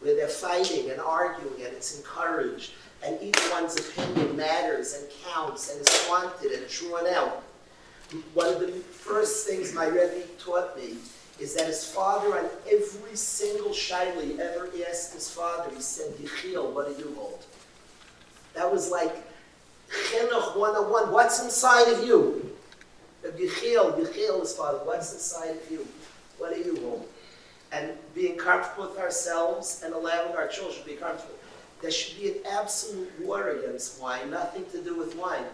[0.00, 2.72] where they're fighting and arguing and it's encouraged
[3.04, 7.42] and each one's opinion matters and counts and is wanted and drawn out.
[8.34, 10.96] One of the first things my Rebbe taught me
[11.38, 16.12] is that his father, on every single shaila he ever asked his father, he said,
[16.16, 17.42] Yechiel, what do you hold?
[18.54, 19.16] That was like
[19.90, 21.12] Chinuch 101.
[21.12, 22.56] What's inside of you?
[23.24, 25.86] Yechiel, Yechiel, his father, what's inside of you?
[26.38, 27.08] What do you hold?
[27.72, 31.34] And being comfortable with ourselves and allowing our children to be comfortable.
[31.82, 35.44] There should be an absolute war against wine, nothing to do with wine.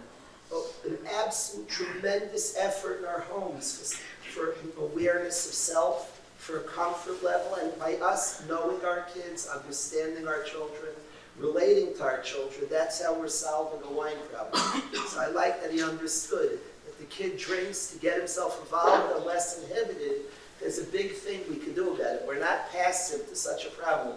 [0.84, 3.99] An absolute tremendous effort in our homes
[4.30, 9.49] for, for awareness of self, for a comfort level, and by us knowing our kids,
[9.49, 10.93] understanding our children,
[11.39, 14.82] relating to our children, that's how we're solving the wine problem.
[15.09, 19.24] so I like that he understood that the kid drinks to get himself involved and
[19.24, 20.22] less inhibited.
[20.61, 22.24] There's a big thing we can do about it.
[22.26, 24.16] We're not passive to such a problem.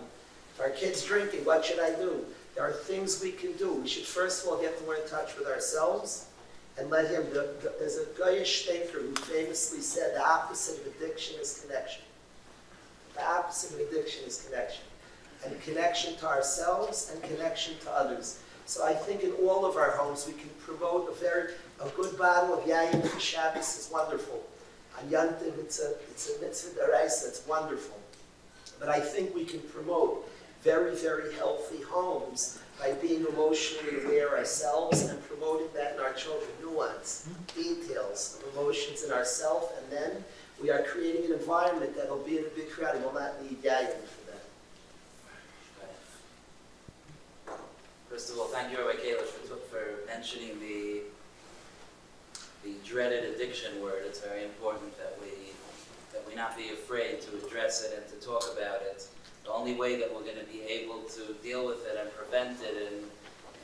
[0.55, 2.25] If our kid's drinking, what should I do?
[2.55, 3.73] There are things we can do.
[3.73, 6.27] We should first of all get more in touch with ourselves
[6.77, 7.23] and let him.
[7.29, 12.03] The, the, there's a Goyish thinker who famously said the opposite of addiction is connection.
[13.15, 14.83] The opposite of addiction is connection.
[15.45, 18.39] And connection to ourselves and connection to others.
[18.65, 22.17] So I think in all of our homes, we can promote a very, a good
[22.17, 24.43] bottle of yayin for Shabbos is wonderful.
[24.99, 27.97] On Yantiv, it's a, it's a mitzvah deraisa, it's wonderful.
[28.79, 30.29] But I think we can promote
[30.61, 36.49] very, very healthy homes by being emotionally aware ourselves and promoting that in our children.
[36.61, 40.23] Nuance, details of emotions in ourselves, and then
[40.61, 43.41] we are creating an environment that will be in a big crowd and will not
[43.41, 44.45] need yayin for that.
[48.19, 51.03] First of all, thank you, Rabbi Kalish, for, for mentioning the,
[52.65, 54.03] the dreaded addiction word.
[54.05, 55.29] It's very important that we,
[56.11, 59.07] that we not be afraid to address it and to talk about it.
[59.45, 62.91] The only way that we're gonna be able to deal with it and prevent it
[62.91, 63.05] and,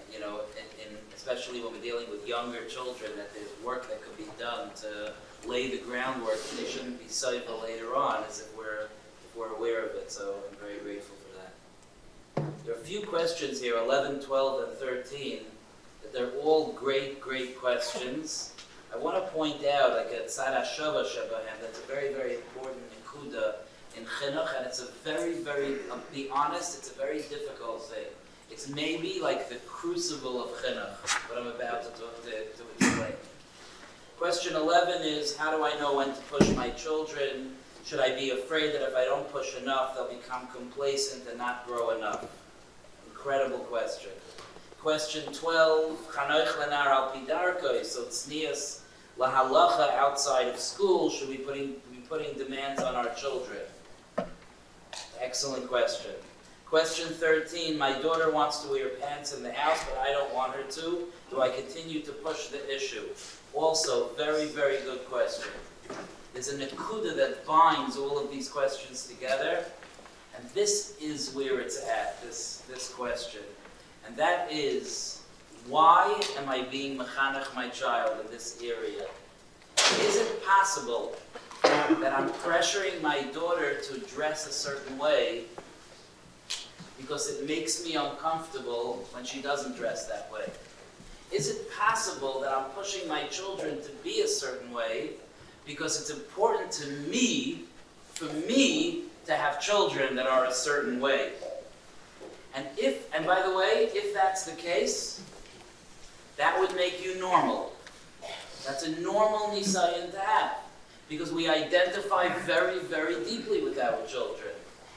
[0.10, 4.02] you know, in, in, especially when we're dealing with younger children, that there's work that
[4.02, 5.12] could be done to
[5.46, 9.54] lay the groundwork that they shouldn't be cycle later on, is if we're, if we're
[9.54, 11.18] aware of it, so I'm very grateful.
[12.66, 15.42] There are a few questions here, 11, 12, and 13,
[16.02, 18.56] that they're all great, great questions.
[18.92, 22.82] I want to point out, like a tzad hashava shabahem, that's a very, very important
[22.90, 23.58] nikuda
[23.96, 28.08] in chinuch, and it's a very, very, I'll be honest, it's a very difficult thing.
[28.50, 33.14] It's maybe like the crucible of chinuch, what I'm about to talk to, to explain.
[34.18, 37.54] Question 11 is, how do I know when to push my children?
[37.86, 41.68] Should I be afraid that if I don't push enough, they'll become complacent and not
[41.68, 42.26] grow enough?
[43.26, 44.12] Incredible question.
[44.80, 48.82] Question 12, Chanoich lenar al pidarkoi, so tznias
[49.18, 53.58] lahalacha outside of school, should we putting, be putting demands on our children?
[55.20, 56.12] Excellent question.
[56.68, 60.54] Question 13, my daughter wants to wear pants in the house, but I don't want
[60.54, 61.08] her to.
[61.32, 63.06] Do I continue to push the issue?
[63.56, 65.50] Also, very, very good question.
[66.34, 69.66] There's a nakuda that binds all of these questions together,
[70.38, 73.42] and this is where it's at, this, this question.
[74.06, 75.22] And that is,
[75.68, 79.06] why am I being mechanech my child in this area?
[80.02, 81.16] Is it possible
[81.64, 85.44] that I'm pressuring my daughter to dress a certain way
[86.98, 90.52] because it makes me uncomfortable when she doesn't dress that way?
[91.32, 95.12] Is it possible that I'm pushing my children to be a certain way
[95.66, 97.64] because it's important to me,
[98.14, 101.32] for me, to have children that are a certain way?
[102.56, 105.22] And if, and by the way, if that's the case,
[106.38, 107.74] that would make you normal.
[108.66, 110.58] That's a normal nisayan to have.
[111.08, 114.50] Because we identify very, very deeply with our children.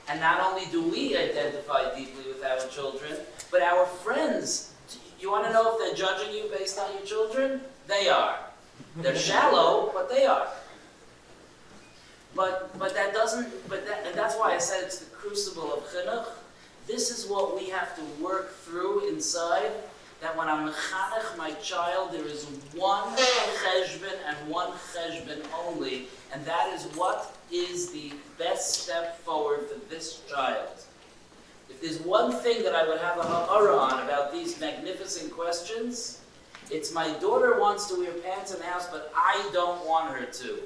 [0.09, 3.13] And not only do we identify deeply with our children,
[3.51, 4.73] but our friends.
[5.21, 7.61] You want to know if they're judging you based on your children?
[7.87, 8.39] They are.
[8.97, 10.47] They're shallow, but they are.
[12.39, 15.81] But, but that doesn't, but that, and that's why I said it's the crucible of
[15.89, 16.29] chinuch.
[16.87, 19.73] This is what we have to work through inside
[20.21, 22.45] that when I'm mechanech my child, there is
[22.77, 29.67] one cheshbon and one cheshbon only, and that is what is the best step forward
[29.69, 30.69] for this child.
[31.69, 36.21] If there's one thing that I would have a ha'ara on about these magnificent questions,
[36.71, 40.25] it's my daughter wants to wear pants in the house, but I don't want her
[40.25, 40.61] to.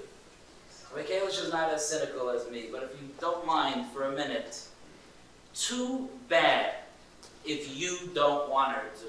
[0.96, 4.60] Mikalish is not as cynical as me, but if you don't mind for a minute,
[5.54, 6.74] too bad
[7.44, 9.06] if you don't want her to.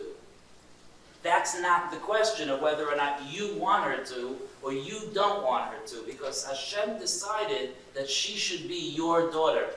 [1.23, 5.43] That's not the question of whether or not you want her to or you don't
[5.43, 9.67] want her to, because Hashem decided that she should be your daughter.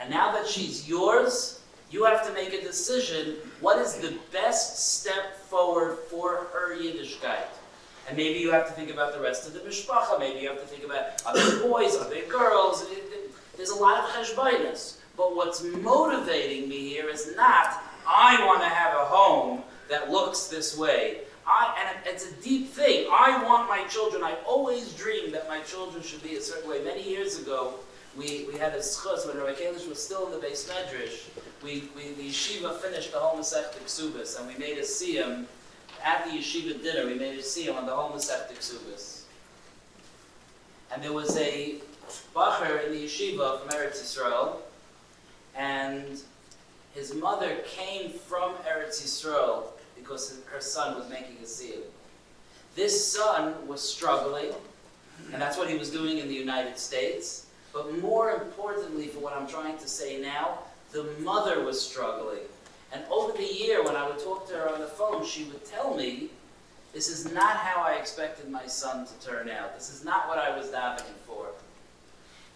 [0.00, 1.60] And now that she's yours,
[1.90, 7.46] you have to make a decision what is the best step forward for her Yiddishkeit.
[8.08, 10.18] And maybe you have to think about the rest of the mishpacha.
[10.18, 12.82] Maybe you have to think about other boys, other girls.
[12.82, 14.96] It- it- There's a lot of cheshbainas.
[15.16, 20.46] But what's motivating me here is not, I want to have a home that looks
[20.48, 21.18] this way.
[21.46, 23.08] I, and it's a deep thing.
[23.12, 26.82] I want my children, I always dreamed that my children should be a certain way.
[26.82, 27.74] Many years ago,
[28.16, 31.28] we, we had a schus when Rabbi Kalish was still in the beis medrash.
[31.62, 35.44] We, we, the yeshiva finished the whole Masech Ksubis, and we made a siyam
[36.04, 39.22] at the yeshiva dinner, we made a siyam on the whole Masech Ksubis.
[40.92, 41.76] And there was a
[42.34, 44.56] bacher in the yeshiva from Eretz Yisrael,
[45.56, 46.20] and
[46.94, 49.64] his mother came from Eretz Yisrael
[49.96, 51.82] because her son was making a siyam.
[52.74, 54.52] This son was struggling,
[55.32, 57.46] and that's what he was doing in the United States.
[57.72, 60.58] But more importantly, for what I'm trying to say now,
[60.90, 62.40] the mother was struggling.
[62.92, 65.64] And over the year, when I would talk to her on the phone, she would
[65.64, 66.28] tell me,
[66.92, 69.74] this is not how I expected my son to turn out.
[69.74, 71.46] This is not what I was davening for.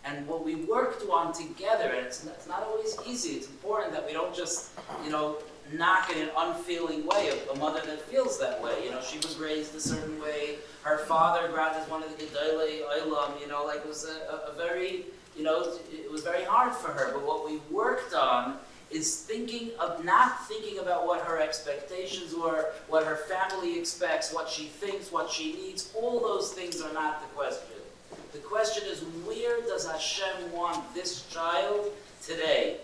[0.04, 4.06] And what we worked on together, and it's, it's not always easy, it's important that
[4.06, 4.70] we don't just,
[5.04, 5.38] you know,
[5.72, 8.84] knock in an unfeeling way a, a mother that feels that way.
[8.84, 10.56] You know, she was raised a certain way.
[10.82, 13.40] Her father, Grad, is one of the Gedolei Olam.
[13.40, 15.06] You know, like it was a, a, a very,
[15.36, 17.10] you know, it was very hard for her.
[17.12, 18.58] But what we worked on
[18.90, 24.48] is thinking of not thinking about what her expectations were, what her family expects, what
[24.48, 25.92] she thinks, what she needs.
[25.94, 27.76] All those things are not the question.
[28.32, 31.92] The question is, where does Hashem want this child
[32.22, 32.78] today?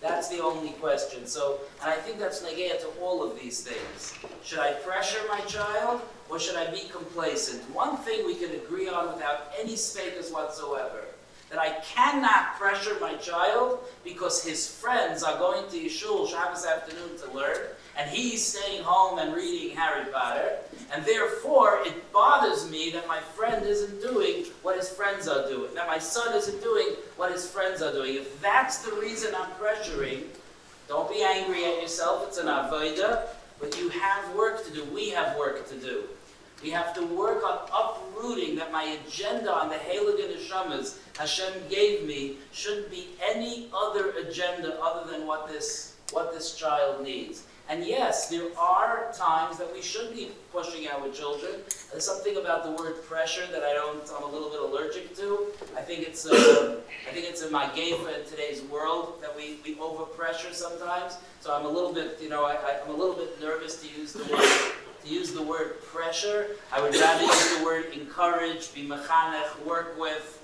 [0.00, 1.26] That's the only question.
[1.26, 4.14] So, and I think that's negaya to all of these things.
[4.42, 6.00] Should I pressure my child
[6.30, 7.62] or should I be complacent?
[7.74, 11.04] One thing we can agree on without any speakers whatsoever
[11.50, 17.18] that I cannot pressure my child because his friends are going to Yeshua Shabbos afternoon
[17.24, 17.58] to learn,
[17.98, 20.58] and he's staying home and reading Harry Potter,
[20.92, 25.74] and therefore it bothers me that my friend isn't doing what his friends are doing,
[25.74, 28.14] that my son isn't doing what his friends are doing.
[28.14, 30.22] If that's the reason I'm pressuring,
[30.88, 33.26] don't be angry at yourself, it's an avodah,
[33.58, 34.84] but you have work to do.
[34.94, 36.04] We have work to do.
[36.62, 42.06] We have to work on uprooting that my agenda on the Heilige Neshamas Hashem gave
[42.06, 47.42] me shouldn't be any other agenda other than what this, what this child needs.
[47.68, 51.52] And yes, there are times that we should be pushing our children.
[51.92, 55.48] There's something about the word pressure that I don't, I'm a little bit allergic to.
[55.76, 59.58] I think it's, uh, I think it's in my game in today's world that we,
[59.62, 61.18] we overpressure sometimes.
[61.40, 64.14] So I'm a little bit, you know, I, I'm a little bit nervous to use
[64.14, 64.72] the word
[65.04, 66.56] to use the word pressure.
[66.72, 70.39] I would rather use the word encourage, be mechanech, work with,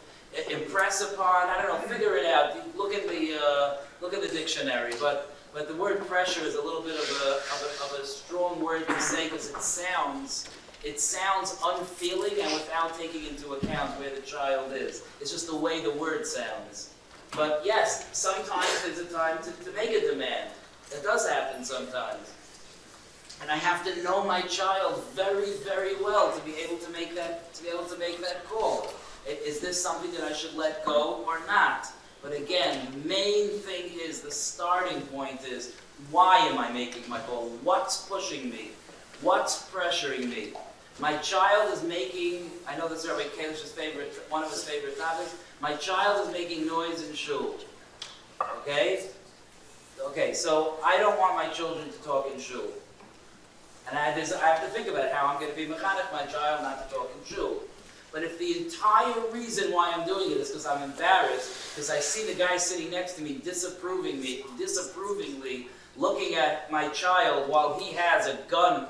[0.50, 1.48] impress upon.
[1.48, 2.56] I don't know, figure it out.
[2.76, 4.92] Look at the uh, look at the dictionary.
[5.00, 8.06] But but the word pressure is a little bit of a of a, of a
[8.06, 10.48] strong word to say because it sounds
[10.84, 15.02] it sounds unfeeling and without taking into account where the child is.
[15.20, 16.90] It's just the way the word sounds.
[17.32, 20.50] But yes, sometimes there's a time to, to make a demand.
[20.90, 22.32] That does happen sometimes.
[23.42, 27.14] And I have to know my child very, very well to be able to make
[27.14, 28.92] that to be able to make that call.
[29.26, 31.88] Is this something that I should let go or not?
[32.22, 35.74] But again, main thing is the starting point is
[36.10, 37.48] why am I making my call?
[37.62, 38.70] What's pushing me?
[39.22, 40.52] What's pressuring me?
[40.98, 44.98] My child is making, I know this is Rabbi Kalish's favorite, one of his favorite
[44.98, 45.36] topics.
[45.60, 47.56] My child is making noise in shul.
[48.60, 49.08] Okay?
[50.00, 52.66] Okay, so I don't want my children to talk in shul.
[53.88, 56.62] And I, I have to think about how I'm going to be mechanech my child
[56.62, 57.62] not to talk in shul.
[58.12, 62.00] But if the entire reason why I'm doing it is because I'm embarrassed, because I
[62.00, 65.68] see the guy sitting next to me disapproving me, disapprovingly
[65.98, 68.86] looking at my child while he has a gun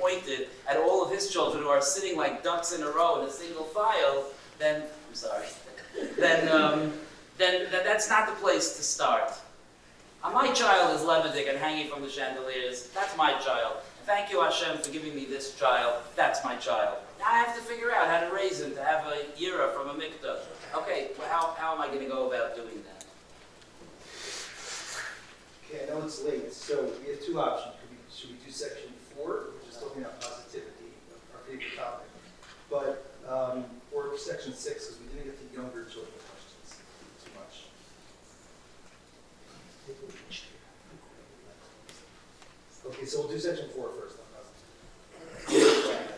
[0.00, 3.28] pointed at all of his children who are sitting like ducks in a row in
[3.28, 4.26] a single file,
[4.58, 5.46] then I'm sorry.
[6.18, 6.92] then, um,
[7.38, 9.32] then, then that's not the place to start.
[10.22, 12.88] Uh, my child is Levitic and hanging from the chandeliers.
[12.94, 13.76] That's my child.
[14.06, 16.02] Thank you, Hashem, for giving me this child.
[16.16, 16.96] That's my child.
[17.24, 19.88] Now I have to figure out how to raise him to have a yira from
[19.88, 20.40] a mikdash.
[20.76, 23.04] Okay, well, how, how am I going to go about doing that?
[25.64, 27.76] Okay, I know it's late, so we have two options.
[27.80, 30.92] Could we, should we do section four, which is talking about positivity,
[31.32, 32.08] our favorite topic?
[32.70, 36.76] But, um, or section six, because we didn't get the younger children questions
[37.24, 37.72] too much.
[42.86, 44.18] Okay, so we'll do section four first.
[45.94, 46.14] on positivity.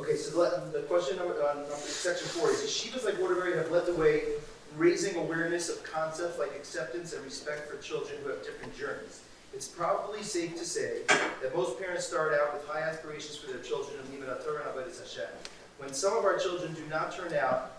[0.00, 3.84] Okay, so the, question number, uh, number, section four is, Yeshivas like Waterbury have led
[3.84, 8.42] the way in raising awareness of concepts like acceptance and respect for children who have
[8.42, 9.20] different journeys.
[9.52, 13.60] It's probably safe to say that most parents start out with high aspirations for their
[13.62, 15.28] children leave Torah and Hashem.
[15.76, 17.72] When some of our children do not turn out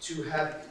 [0.00, 0.66] to have,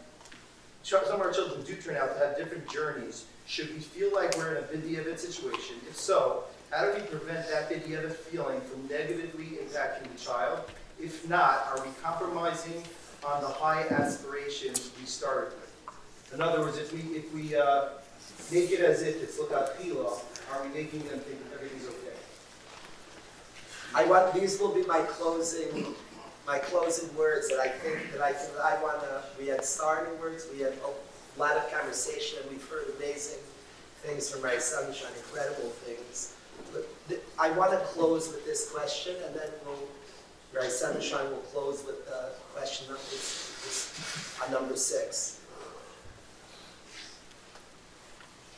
[0.84, 4.36] some of our children do turn out to have different journeys, should we feel like
[4.36, 5.78] we're in a B'diavad situation?
[5.88, 10.60] If so, how do we prevent that B'diavad feeling from negatively impacting the child?
[11.02, 12.84] If not, are we compromising
[13.26, 16.34] on the high aspirations we started with?
[16.34, 17.90] In other words, if we, if we uh,
[18.52, 20.20] make it as if it's Lakat Pila,
[20.52, 22.18] are we making them think everything's okay?
[23.96, 25.96] I want, these will be my closing,
[26.46, 30.20] my closing words that I think, that I, that I want to, we had starting
[30.20, 33.40] words, we had a lot of conversation, and we've heard amazing
[34.02, 36.36] things from my Sonnenschein, incredible things.
[36.74, 36.88] But
[37.40, 39.88] I want to close with this question, and then we'll,
[40.54, 45.42] Rav Sonnenschein will close with the question number, this, this, on number six.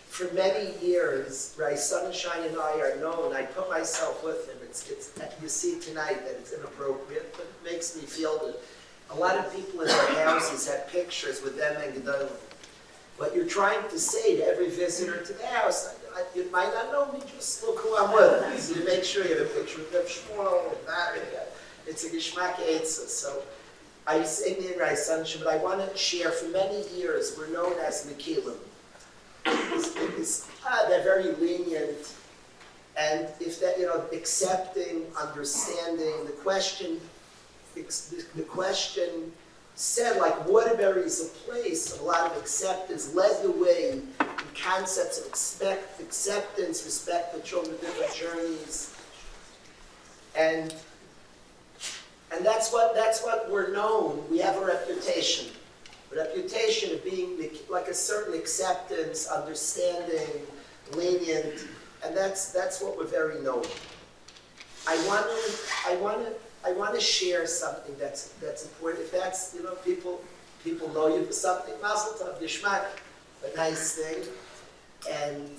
[0.07, 4.89] For many years, Rav Sonnenschein and I are known, I put myself with him, it's,
[4.89, 5.11] it's,
[5.41, 8.55] you see tonight that it's inappropriate, but it makes me feel that
[9.09, 12.29] a lot of people in their houses have pictures with them and Gedolim.
[13.17, 16.73] What you're trying to say to every visitor to the house, I, I, you might
[16.73, 18.61] not know me, just look who I'm with.
[18.61, 21.50] So you make sure you have a picture of Shmuel, uh,
[21.87, 23.07] it's a Gishmak Eitzah.
[23.07, 23.43] So
[24.07, 28.05] I say and sonship, but I want to share for many years, we're known as
[28.07, 28.57] Mekilim.
[29.45, 32.15] Ah, they're very lenient.
[32.97, 36.99] And if that, you know, accepting, understanding, the question,
[37.73, 37.83] the
[38.35, 39.31] the question
[39.75, 44.13] said like Waterbury is a place of a lot of acceptance, led the way in
[44.55, 48.93] concepts of expect, acceptance, respect for children, different journeys.
[50.35, 50.73] And,
[52.33, 55.47] and that's what, that's what we're known, we have a reputation.
[56.11, 57.37] A reputation of being
[57.69, 60.45] like a certain acceptance, understanding,
[60.93, 61.65] lenient,
[62.03, 63.63] and that's, that's what we're very known.
[64.87, 66.33] I want to, I want to,
[66.65, 69.03] I want to share something that's, that's important.
[69.03, 70.21] If that's, you know, people,
[70.63, 72.85] people know you for something, mazel tov, geschmack,
[73.45, 74.23] a nice thing.
[75.09, 75.49] And,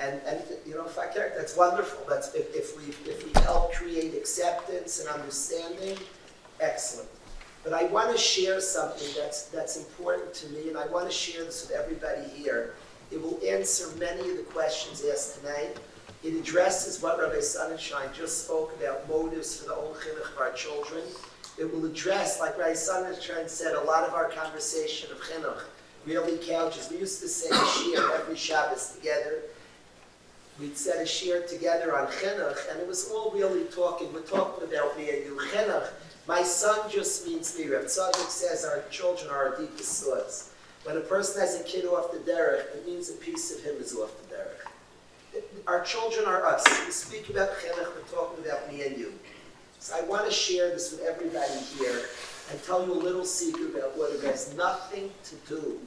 [0.00, 2.04] and, and, you know, fakir, that's wonderful.
[2.08, 5.96] That's, if, if we, if we help create acceptance and understanding,
[6.60, 7.08] excellent.
[7.62, 11.12] But I want to share something that's, that's important to me, and I want to
[11.12, 12.74] share this with everybody here.
[13.10, 15.78] It will answer many of the questions asked tonight.
[16.22, 20.52] It addresses what Rabbi Sonnenschein just spoke about, motives for the old chinuch of our
[20.52, 21.02] children.
[21.56, 25.62] It will address, like Rabbi Sonnenschein said, a lot of our conversation of chinuch
[26.06, 26.90] really couches.
[26.90, 29.42] We used to say a shir every Shabbos together.
[30.58, 34.12] We'd said a shir together on chinuch, and it was all really talking.
[34.12, 35.38] We're talking about me and you.
[35.52, 35.88] Chinuch,
[36.28, 37.66] my son just means me.
[37.66, 40.52] Reb Tzadok says our children are our deepest thoughts.
[40.84, 43.76] When a person has a kid off the derech, it means a piece of him
[43.80, 45.42] is off the derech.
[45.66, 46.64] Our children are us.
[46.86, 49.12] We speak about chinuch, we're talking about me and you.
[49.80, 52.04] So I want to share this with everybody here
[52.50, 55.80] and tell you a little secret about what it has nothing to do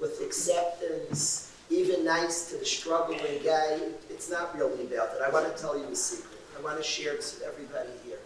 [0.00, 3.78] with acceptance, even nice to the struggling guy.
[4.10, 5.22] It's not really about that.
[5.22, 6.40] I want to tell you a secret.
[6.56, 8.18] I want to share this with everybody here.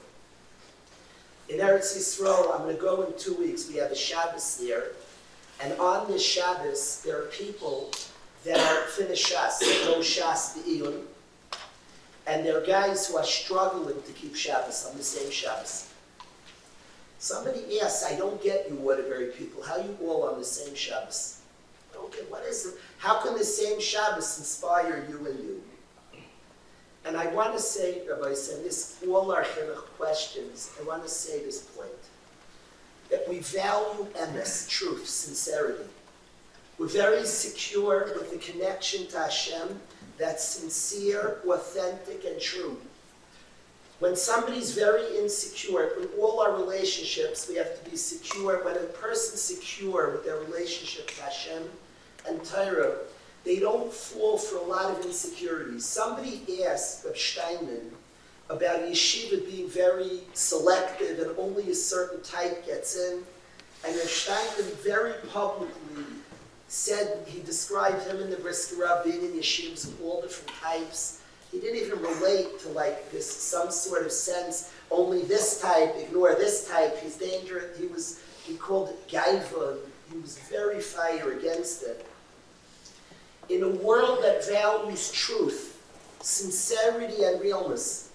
[1.48, 3.68] In Eretz Yisrael, I'm going to go in two weeks.
[3.68, 4.92] We have a Shabbos there.
[5.62, 7.90] And on this Shabbos, there are people
[8.44, 11.02] that are finished Shas, know Shas Be'iyun.
[12.26, 15.88] And there are guys who are struggling to keep Shabbos on the same Shabbos.
[17.18, 21.39] Somebody asks, I don't get you, Waterbury people, how you all on the same Shabbos?
[22.02, 22.74] I what is it?
[22.98, 25.62] How can the same Shabbos inspire you and you?
[27.04, 31.08] And I want to say, Rabbi said, this all our chinuch questions, I want to
[31.08, 31.90] say this point.
[33.10, 35.88] That we value emes, truth, sincerity.
[36.78, 39.80] We're very secure with the connection to Hashem
[40.18, 42.78] that's sincere, authentic, and true.
[43.98, 48.64] When somebody's very insecure, in all our relationships, we have to be secure.
[48.64, 51.64] When a person's secure with their relationship to Hashem
[52.28, 52.96] and Torah,
[53.44, 55.84] they don't fall for a lot of insecurities.
[55.84, 57.90] Somebody asked Reb Steinman
[58.50, 63.22] about yeshiva being very selective and only a certain type gets in.
[63.84, 66.04] And Reb Steinman very publicly
[66.68, 71.22] said, he described him and the Brisker being in yeshivas of all different types.
[71.50, 76.34] He didn't even relate to like this, some sort of sense, only this type, ignore
[76.34, 77.76] this type, he's dangerous.
[77.78, 79.78] He was, he called it gaiva.
[80.12, 82.06] He was very fire against it.
[83.50, 85.82] In a world that values truth,
[86.20, 88.10] sincerity and realness,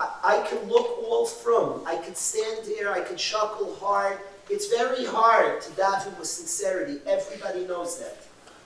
[0.00, 4.18] I, I can look all from, I can stand here, I can chuckle hard.
[4.48, 7.00] It's very hard to daven with sincerity.
[7.06, 8.16] Everybody knows that.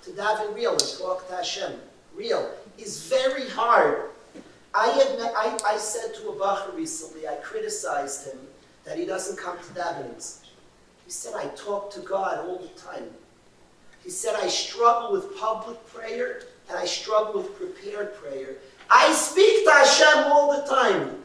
[0.04, 1.72] To daven real and talk to Hashem,
[2.14, 2.48] real,
[2.78, 4.10] is very hard.
[4.74, 8.38] I, admit, I, I said to a bacher recently, I criticized him
[8.84, 10.42] that he doesn't come to davenings.
[11.04, 13.10] He said, I talk to God all the time.
[14.08, 18.54] He said, I struggle with public prayer and I struggle with prepared prayer.
[18.90, 21.22] I speak to Hashem all the time.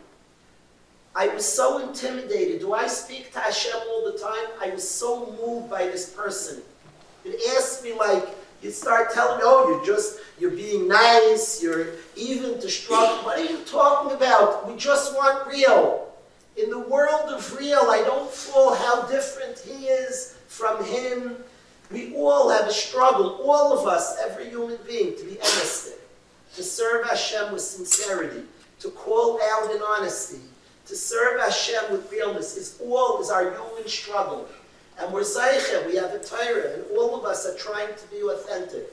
[1.16, 2.60] I was so intimidated.
[2.60, 4.48] Do I speak to Hashem all the time?
[4.62, 6.62] I was so moved by this person.
[7.24, 8.28] It asked me like,
[8.62, 11.88] you start telling me, oh, you're just, you're being nice, you're
[12.18, 13.24] even to struggle.
[13.24, 14.68] What are you talking about?
[14.68, 16.12] We just want real.
[16.58, 21.38] In the world of real, I don't feel how different he is from him.
[21.94, 25.94] We all have a struggle, all of us, every human being, to be honest,
[26.56, 28.42] to serve Hashem with sincerity,
[28.80, 30.42] to call out in honesty,
[30.88, 34.50] to serve Hashem with realness is all is our human struggle.
[35.00, 38.22] And we're Zaycha, we have a Torah, and all of us are trying to be
[38.22, 38.92] authentic.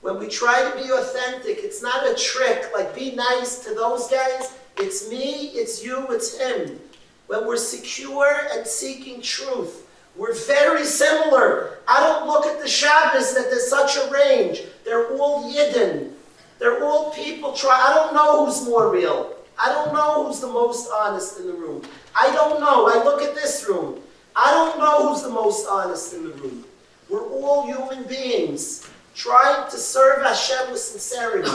[0.00, 4.08] When we try to be authentic, it's not a trick, like be nice to those
[4.08, 4.56] guys.
[4.76, 6.80] It's me, it's you, it's him.
[7.28, 9.87] When we're secure and seeking truth,
[10.18, 11.78] We're very similar.
[11.86, 14.62] I don't look at the Shabbos that there's such a range.
[14.84, 16.10] They're all Yidden.
[16.58, 17.80] They're all people try.
[17.86, 19.36] I don't know who's more real.
[19.56, 21.82] I don't know who's the most honest in the room.
[22.16, 22.88] I don't know.
[22.88, 24.00] I look at this room.
[24.34, 26.64] I don't know who's the most honest in the room.
[27.08, 31.48] We're all human beings trying to serve Hashem with sincerity.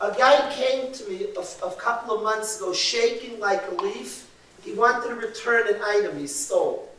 [0.00, 4.30] A guy came to me a, a couple of months ago shaking like a leaf.
[4.62, 6.91] He wanted to return an item he stole.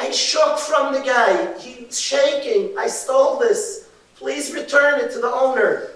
[0.00, 1.58] I shook from the guy.
[1.60, 2.74] He's shaking.
[2.78, 3.90] I stole this.
[4.16, 5.90] Please return it to the owner.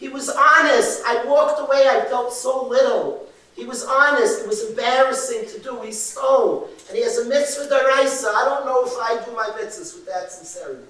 [0.00, 1.02] He was honest.
[1.06, 1.86] I walked away.
[1.88, 3.28] I felt so little.
[3.54, 4.42] He was honest.
[4.42, 5.80] It was embarrassing to do.
[5.82, 6.68] He stole.
[6.88, 8.26] And he has a mitzvah daraisa.
[8.26, 10.82] I don't know if I do my mitzvahs with that sincerity.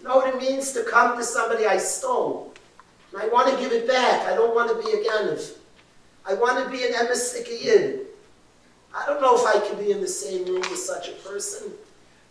[0.00, 2.54] You know what it means to come to somebody I stole?
[3.12, 4.28] And I want to give it back.
[4.28, 5.56] I don't want to be a ganav.
[6.24, 7.34] I want to be an emes
[8.94, 11.72] I don't know if I can be in the same room with such a person.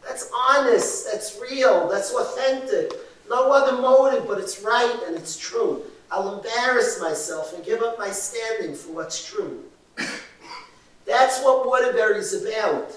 [0.05, 1.05] That's honest.
[1.11, 1.87] That's real.
[1.87, 2.91] That's authentic.
[3.29, 5.83] No other motive, but it's right and it's true.
[6.11, 9.63] I'll embarrass myself and give up my standing for what's true.
[11.05, 12.91] That's what Waterbury is about.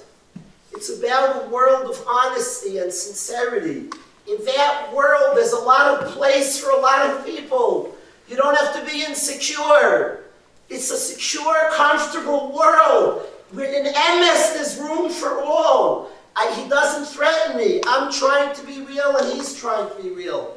[0.72, 3.90] It's about a world of honesty and sincerity.
[4.28, 7.94] In that world, there's a lot of place for a lot of people.
[8.28, 10.24] You don't have to be insecure.
[10.70, 13.26] It's a secure, comfortable world.
[13.52, 16.10] In emes, there's room for all.
[16.34, 17.82] I, he doesn't threaten me.
[17.86, 20.56] I'm trying to be real and he's trying to be real.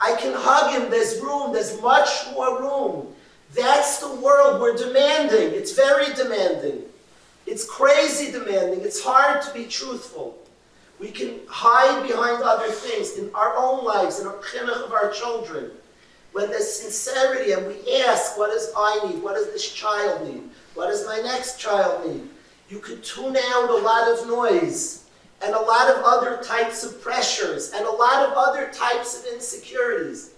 [0.00, 0.90] I can hug him.
[0.90, 1.52] There's room.
[1.52, 3.14] There's much more room.
[3.54, 5.54] That's the world we're demanding.
[5.54, 6.82] It's very demanding.
[7.46, 8.80] It's crazy demanding.
[8.80, 10.36] It's hard to be truthful.
[10.98, 15.10] We can hide behind other things in our own lives, in our chinuch of our
[15.10, 15.70] children.
[16.32, 19.22] When there's sincerity and we ask, what does I need?
[19.22, 20.42] What does this child need?
[20.74, 22.28] What does my next child need?
[22.72, 25.04] You can tune out a lot of noise
[25.44, 29.30] and a lot of other types of pressures and a lot of other types of
[29.34, 30.30] insecurities.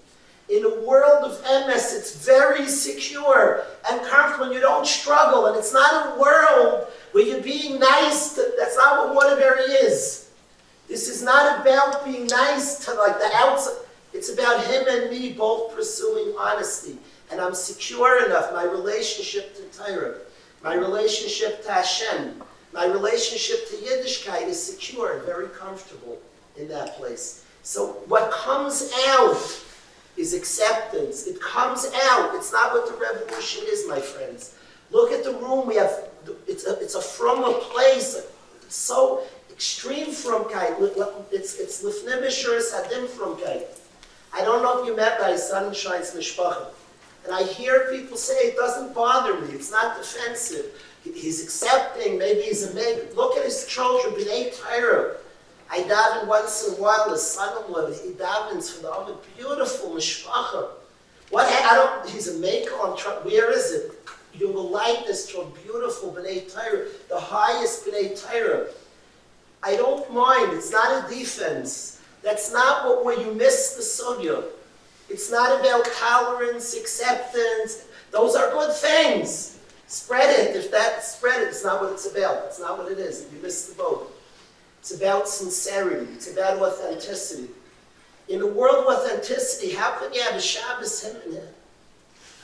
[0.49, 5.47] In a world of emes, it's very secure and comfortable, and you don't struggle.
[5.47, 8.35] And it's not a world where you're being nice.
[8.35, 10.33] To, that's not what Waterbury is.
[10.89, 13.77] This is not about being nice to like the outside.
[14.13, 16.99] It's about him and me both pursuing honesty.
[17.31, 18.53] And I'm secure enough.
[18.53, 20.17] My relationship to Torah,
[20.65, 22.43] my relationship to Hashem,
[22.73, 26.19] my relationship to Yiddishkeit is secure, very comfortable
[26.57, 27.45] in that place.
[27.63, 29.37] So what comes out
[30.17, 31.27] is acceptance.
[31.27, 32.35] It comes out.
[32.35, 34.57] It's not what the revolution is, my friends.
[34.91, 36.09] Look at the room we have.
[36.47, 38.23] It's a, it's a from a place.
[38.65, 40.77] It's so extreme frumkeit.
[41.31, 43.65] It's it's lifnimishur sadim frumkeit.
[44.33, 46.69] I don't know if you met my Sonnenschein's mishpacha.
[47.25, 49.55] And I hear people say it doesn't bother me.
[49.55, 50.67] It's not defensive
[51.13, 53.03] he's accepting, maybe he's a maybe.
[53.15, 55.17] Look at his children, B'nai Torah.
[55.71, 60.69] I daven once in a while, his son-in-law, he davens for the other beautiful mishpacha.
[61.31, 63.93] What, I don't, he's a maker on, where is it?
[64.35, 68.69] You will like this a beautiful B'nai Torah, the highest B'nai Torah.
[69.63, 72.01] I don't mind, it's not a defense.
[72.23, 74.45] That's not what, where you miss the sugya.
[75.09, 77.87] It's not about tolerance, acceptance.
[78.11, 79.59] Those are good things.
[79.87, 80.57] Spread it.
[80.57, 82.45] If that spread it, it's not what it's about.
[82.47, 83.27] It's not what it is.
[83.33, 84.11] You missed the boat.
[84.81, 86.11] It's about sincerity.
[86.13, 87.49] It's about authenticity.
[88.29, 91.49] In a world of authenticity, how can you have a Shabbos hymn in here?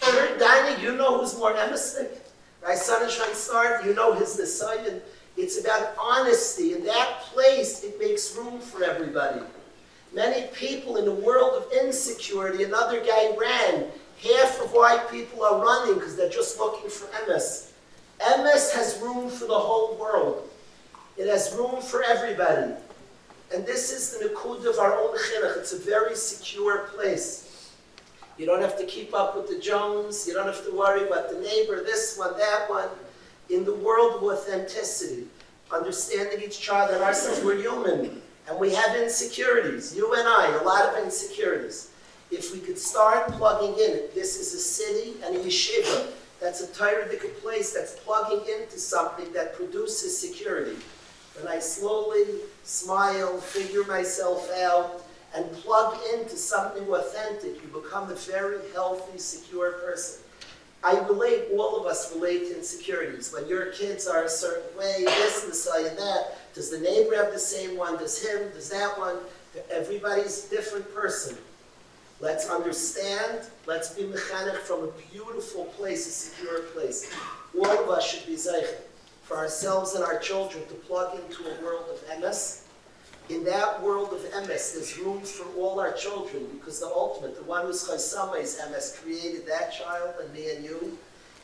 [0.07, 2.25] You're dining, you know who's more emistic.
[2.63, 2.77] Right?
[2.77, 5.01] Sonnenschein started, you know his Nisayan.
[5.37, 6.75] It's about honesty.
[6.75, 9.41] In that place, it makes room for everybody.
[10.13, 13.87] Many people in a world of insecurity, another guy ran
[14.23, 17.71] Half of why people are running because they're just looking for emes.
[18.21, 20.49] emes has room for the whole world.
[21.17, 22.75] It has room for everybody.
[23.55, 25.57] And this is the Nikud of our own chinuch.
[25.57, 27.73] It's a very secure place.
[28.37, 30.27] You don't have to keep up with the Jones.
[30.29, 32.89] You don't have to worry about the neighbor, this one, that one.
[33.49, 35.27] In the world of authenticity,
[35.73, 38.21] understanding each other and ourselves, we're human.
[38.49, 39.95] And we have insecurities.
[39.95, 41.91] You and I, a lot of insecurities
[42.31, 46.69] if we could start plugging in, this is a city and a yeshiva, that's a
[46.69, 50.77] Tayyardic place that's plugging into something that produces security.
[51.39, 52.25] And I slowly
[52.63, 55.05] smile, figure myself out,
[55.35, 60.23] and plug into something authentic, you become a very healthy, secure person.
[60.83, 63.33] I relate, all of us relate to insecurities.
[63.33, 67.33] When your kids are a certain way, this this and that, does the neighbor have
[67.33, 67.99] the same one?
[67.99, 68.51] Does him?
[68.55, 69.17] Does that one?
[69.71, 71.37] Everybody's a different person.
[72.21, 77.11] Let's understand, let's be mechanech from a beautiful place, a secure place.
[77.59, 78.83] All of us should be zeichet
[79.23, 82.60] for ourselves and our children to plug into a world of emes.
[83.31, 87.45] In that world of emes, there's room for all our children because the ultimate, the
[87.45, 90.99] one who's chaysama is emes, created that child and me and you.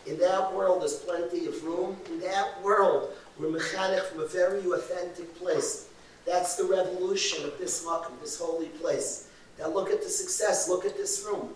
[0.04, 1.96] In that world, there's plenty of room.
[2.10, 5.88] In that world, we're mechanech from a very authentic place.
[6.26, 9.28] That's the revolution of this makkah, this holy place.
[9.60, 11.50] Now look at the success, look at this room.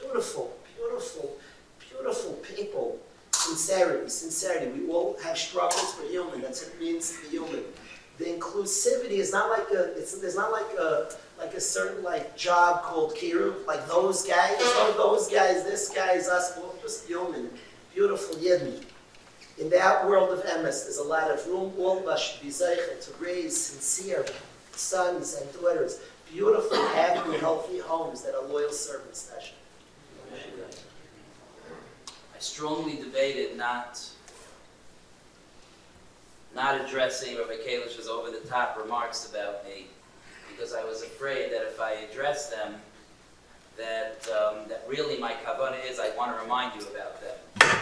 [0.00, 1.36] Beautiful, beautiful,
[1.78, 2.98] beautiful people.
[3.30, 4.80] Sincerity, sincerity.
[4.80, 7.62] We all have struggles, we're human, that's what it means to be human.
[8.20, 12.36] The inclusivity is not like a, it's, there's not like a, like a certain like
[12.36, 14.58] job called kiruv, like those guys,
[14.98, 17.48] those guys, this guy is us, we're just human.
[17.94, 18.84] Beautiful yidden.
[19.58, 21.72] In that world of emes, there's a lot of room.
[21.78, 24.26] All of us should be to raise sincere
[24.72, 29.32] sons and daughters, beautiful, happy, healthy homes that are loyal servants.
[29.34, 29.52] Tasha.
[32.36, 33.98] I strongly debated not
[36.54, 39.86] not addressing Rabbi Kalish's over-the-top remarks about me
[40.50, 42.74] because I was afraid that if I addressed them,
[43.76, 47.78] that um, that really my kavana is I want to remind you about them.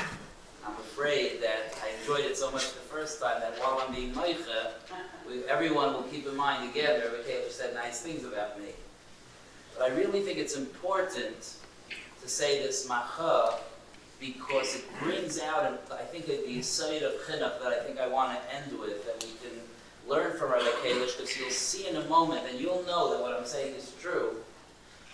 [0.64, 4.12] I'm afraid that I enjoyed it so much the first time that while I'm being
[4.12, 4.72] meicha,
[5.48, 8.68] everyone will keep in mind together Rabbi Kalish said nice things about me.
[9.76, 11.56] But I really think it's important
[12.22, 13.58] to say this macha
[14.20, 18.38] because it brings out, I think, the side of chinuch that I think I want
[18.38, 19.58] to end with, that we can
[20.08, 23.32] learn from Rabbi Kalish, because you'll see in a moment, and you'll know that what
[23.32, 24.36] I'm saying is true,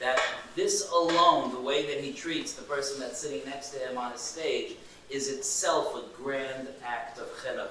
[0.00, 0.20] that
[0.56, 4.12] this alone, the way that he treats the person that's sitting next to him on
[4.12, 4.76] a stage,
[5.10, 7.68] is itself a grand act of chinuch.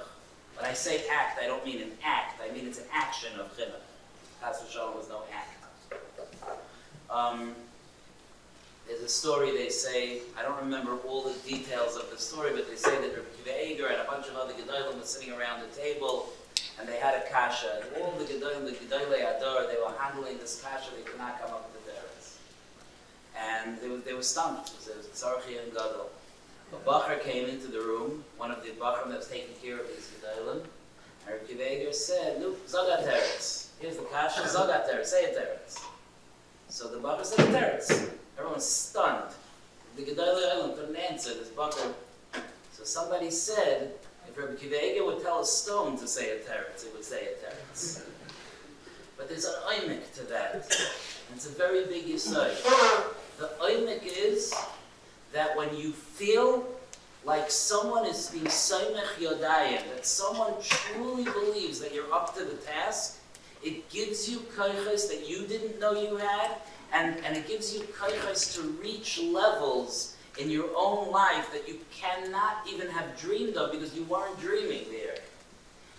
[0.55, 3.55] When I say act, I don't mean an act, I mean it's an action of
[3.57, 3.81] chinuch.
[4.39, 5.49] Pastor Shalom was no act.
[7.09, 7.55] Um,
[8.87, 12.69] there's a story they say, I don't remember all the details of the story, but
[12.69, 15.61] they say that Rabbi Akiva Eger and a bunch of other Gedolim were sitting around
[15.61, 16.29] the table
[16.79, 17.83] and they had a kasha.
[17.83, 21.41] And all the Gedolim, the Gedolei Ador, they were handling this kasha, they could not
[21.41, 22.37] come up with the derets.
[23.37, 24.71] And they were, they were stumped.
[24.87, 26.09] It was Tzarchi and Gadol.
[26.73, 29.87] A Bacher came into the room, one of the Bachrim that was taking care of
[29.87, 30.63] these Gedolim,
[31.25, 33.69] and Rabbi Akiva Eger said, Look, Zagat.
[33.79, 35.79] Here's the kasha, Zagat Teretz, say it Teretz.
[36.69, 38.09] So the Bacher said "A Teretz.
[38.43, 39.31] Everyone's stunned.
[39.95, 41.93] The Gedolei Island couldn't answer this Bacher.
[42.73, 43.93] So somebody said,
[44.27, 47.45] if Rabbi Akiva would tell a stone to say a teretz, it would say a
[47.45, 48.01] teretz.
[49.15, 50.55] But there's an oimik to that.
[50.55, 52.51] And it's a very big yisod.
[53.39, 54.53] The oimik is
[55.31, 56.65] that when you feel
[57.23, 62.55] like someone is being soimech yodayim, that someone truly believes that you're up to the
[62.55, 63.21] task,
[63.63, 66.57] it gives you koiches that you didn't know you had,
[66.93, 71.79] and, and it gives you koiches to reach levels in your own life that you
[71.91, 75.15] cannot even have dreamed of because you weren't dreaming there.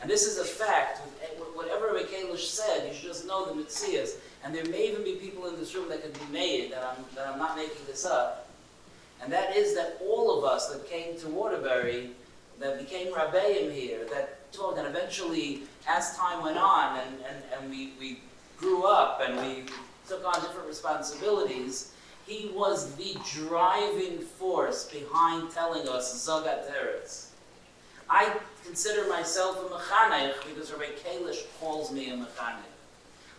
[0.00, 1.00] And this is a fact.
[1.22, 4.16] Eh, whatever Rabbi Kalish said, you should just know the mitzias.
[4.44, 7.04] And there may even be people in this room that could be made, that I'm,
[7.14, 8.48] that I'm not making this up.
[9.22, 12.10] And that is that all of us that came to Waterbury,
[12.60, 17.70] that became Rabbeim here, that taught, and eventually, as time went on, and, and, and
[17.70, 18.20] we, we
[18.58, 19.64] grew up and we
[20.08, 21.92] took on different responsibilities,
[22.26, 27.28] he was the driving force behind telling us Zagat Teretz.
[28.08, 32.74] I consider myself a mechanech because Rabbi Kalish calls me a mechanech.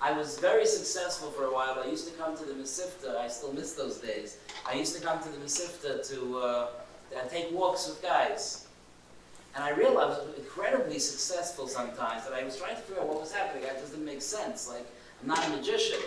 [0.02, 1.82] I was very successful for a while.
[1.84, 3.18] I used to come to the Mesivta.
[3.18, 4.38] I still miss those days.
[4.68, 6.68] I used to come to the Mesivta to uh,
[7.30, 8.68] take walks with guys.
[9.56, 13.08] And I realized I was incredibly successful sometimes that I was trying to figure out
[13.08, 13.64] what was happening.
[13.80, 14.68] Just didn't make sense.
[14.68, 14.86] Like,
[15.22, 16.00] I'm not a magician.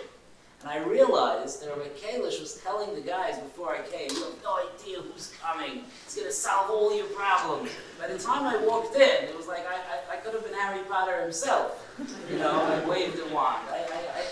[0.61, 4.43] And I realized that Rabbi Kalish was telling the guys before I came, you have
[4.43, 5.83] no idea who's coming.
[6.03, 7.71] It's going to solve all your problems.
[7.97, 10.53] By the time I walked in, it was like I, I, I could have been
[10.53, 11.87] Harry Potter himself.
[12.29, 13.67] You know, I waved a wand.
[13.71, 14.23] I, I,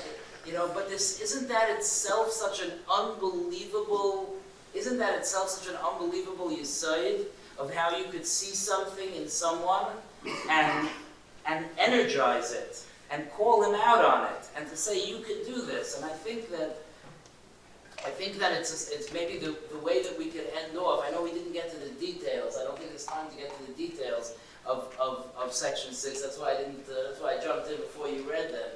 [0.46, 4.36] you know, but this isn't that itself such an unbelievable,
[4.74, 7.26] isn't that itself such an unbelievable yisoid
[7.58, 9.88] of how you could see something in someone
[10.50, 10.90] and,
[11.46, 15.62] and energize it and call him out on it and to say you can do
[15.62, 15.96] this.
[15.96, 16.84] And I think that
[18.06, 21.04] I think that it's it's maybe the, the way that we could end off.
[21.06, 22.58] I know we didn't get to the details.
[22.60, 24.34] I don't think it's time to get to the details
[24.66, 26.22] of, of, of section six.
[26.22, 26.86] That's why I didn't.
[26.90, 28.70] Uh, that's why I jumped in before you read them.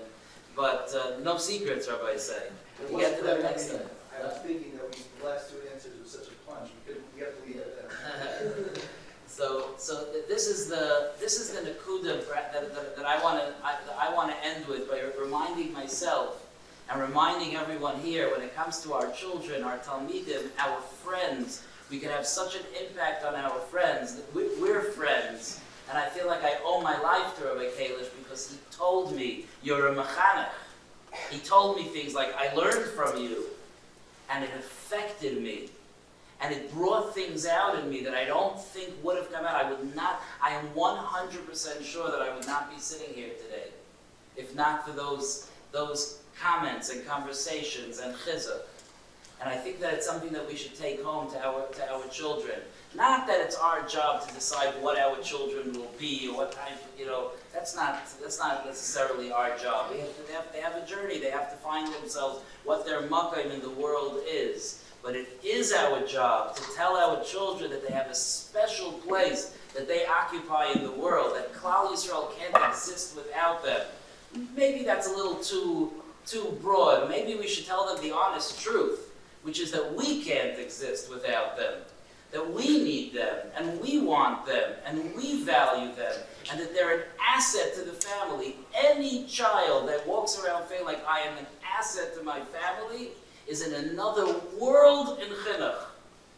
[0.55, 2.49] But uh, no secrets, Rabbi say.
[2.91, 3.87] We get to them next time.
[4.19, 7.03] I was thinking that we, the last two answers were such a punch, we could,
[7.15, 7.60] we have to leave that.
[9.41, 13.39] So, so th- this is the this is the nakuda that, that, that I want
[13.39, 16.45] to I, I want to end with by reminding myself
[16.87, 21.63] and reminding everyone here when it comes to our children, our talmidim, our friends.
[21.89, 25.59] We can have such an impact on our friends that we, we're friends,
[25.89, 29.45] And I feel like I owe my life to Rabbi Kalish because he told me,
[29.63, 30.53] you're a mechanech.
[31.31, 33.45] He told me things like, I learned from you,
[34.29, 35.71] and it affected me.
[36.41, 39.55] And it brought things out in me that I don't think would have come out.
[39.55, 43.71] I would not, I am 100% sure that I would not be sitting here today
[44.35, 48.61] if not for those, those comments and conversations and chizuk.
[49.39, 52.07] And I think that it's something that we should take home to our, to our
[52.09, 52.59] children.
[52.93, 56.77] Not that it's our job to decide what our children will be or what type,
[56.97, 59.91] you know, that's not, that's not necessarily our job.
[59.91, 62.85] We have to, they have, they have a journey, they have to find themselves what
[62.85, 64.83] their makkah in the world is.
[65.03, 69.57] But it is our job to tell our children that they have a special place
[69.73, 73.81] that they occupy in the world, that Klal Yisrael can't exist without them.
[74.55, 75.91] Maybe that's a little too,
[76.25, 77.09] too broad.
[77.09, 79.11] Maybe we should tell them the honest truth,
[79.43, 81.79] which is that we can't exist without them.
[82.31, 86.13] That we need them, and we want them, and we value them,
[86.49, 88.55] and that they're an asset to the family.
[88.73, 91.45] Any child that walks around feeling like I am an
[91.77, 93.09] asset to my family
[93.47, 95.85] is in another world in chinuch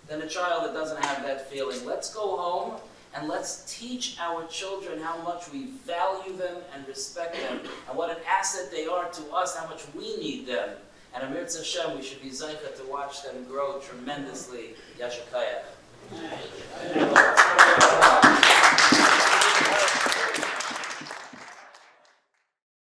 [0.08, 1.86] than a child that doesn't have that feeling.
[1.86, 2.80] Let's go home
[3.16, 8.10] and let's teach our children how much we value them and respect them, and what
[8.10, 10.70] an asset they are to us, how much we need them.
[11.14, 14.76] And Amir Hashem, we should be zoche to watch them grow tremendously.
[15.00, 15.64] Yasher koach.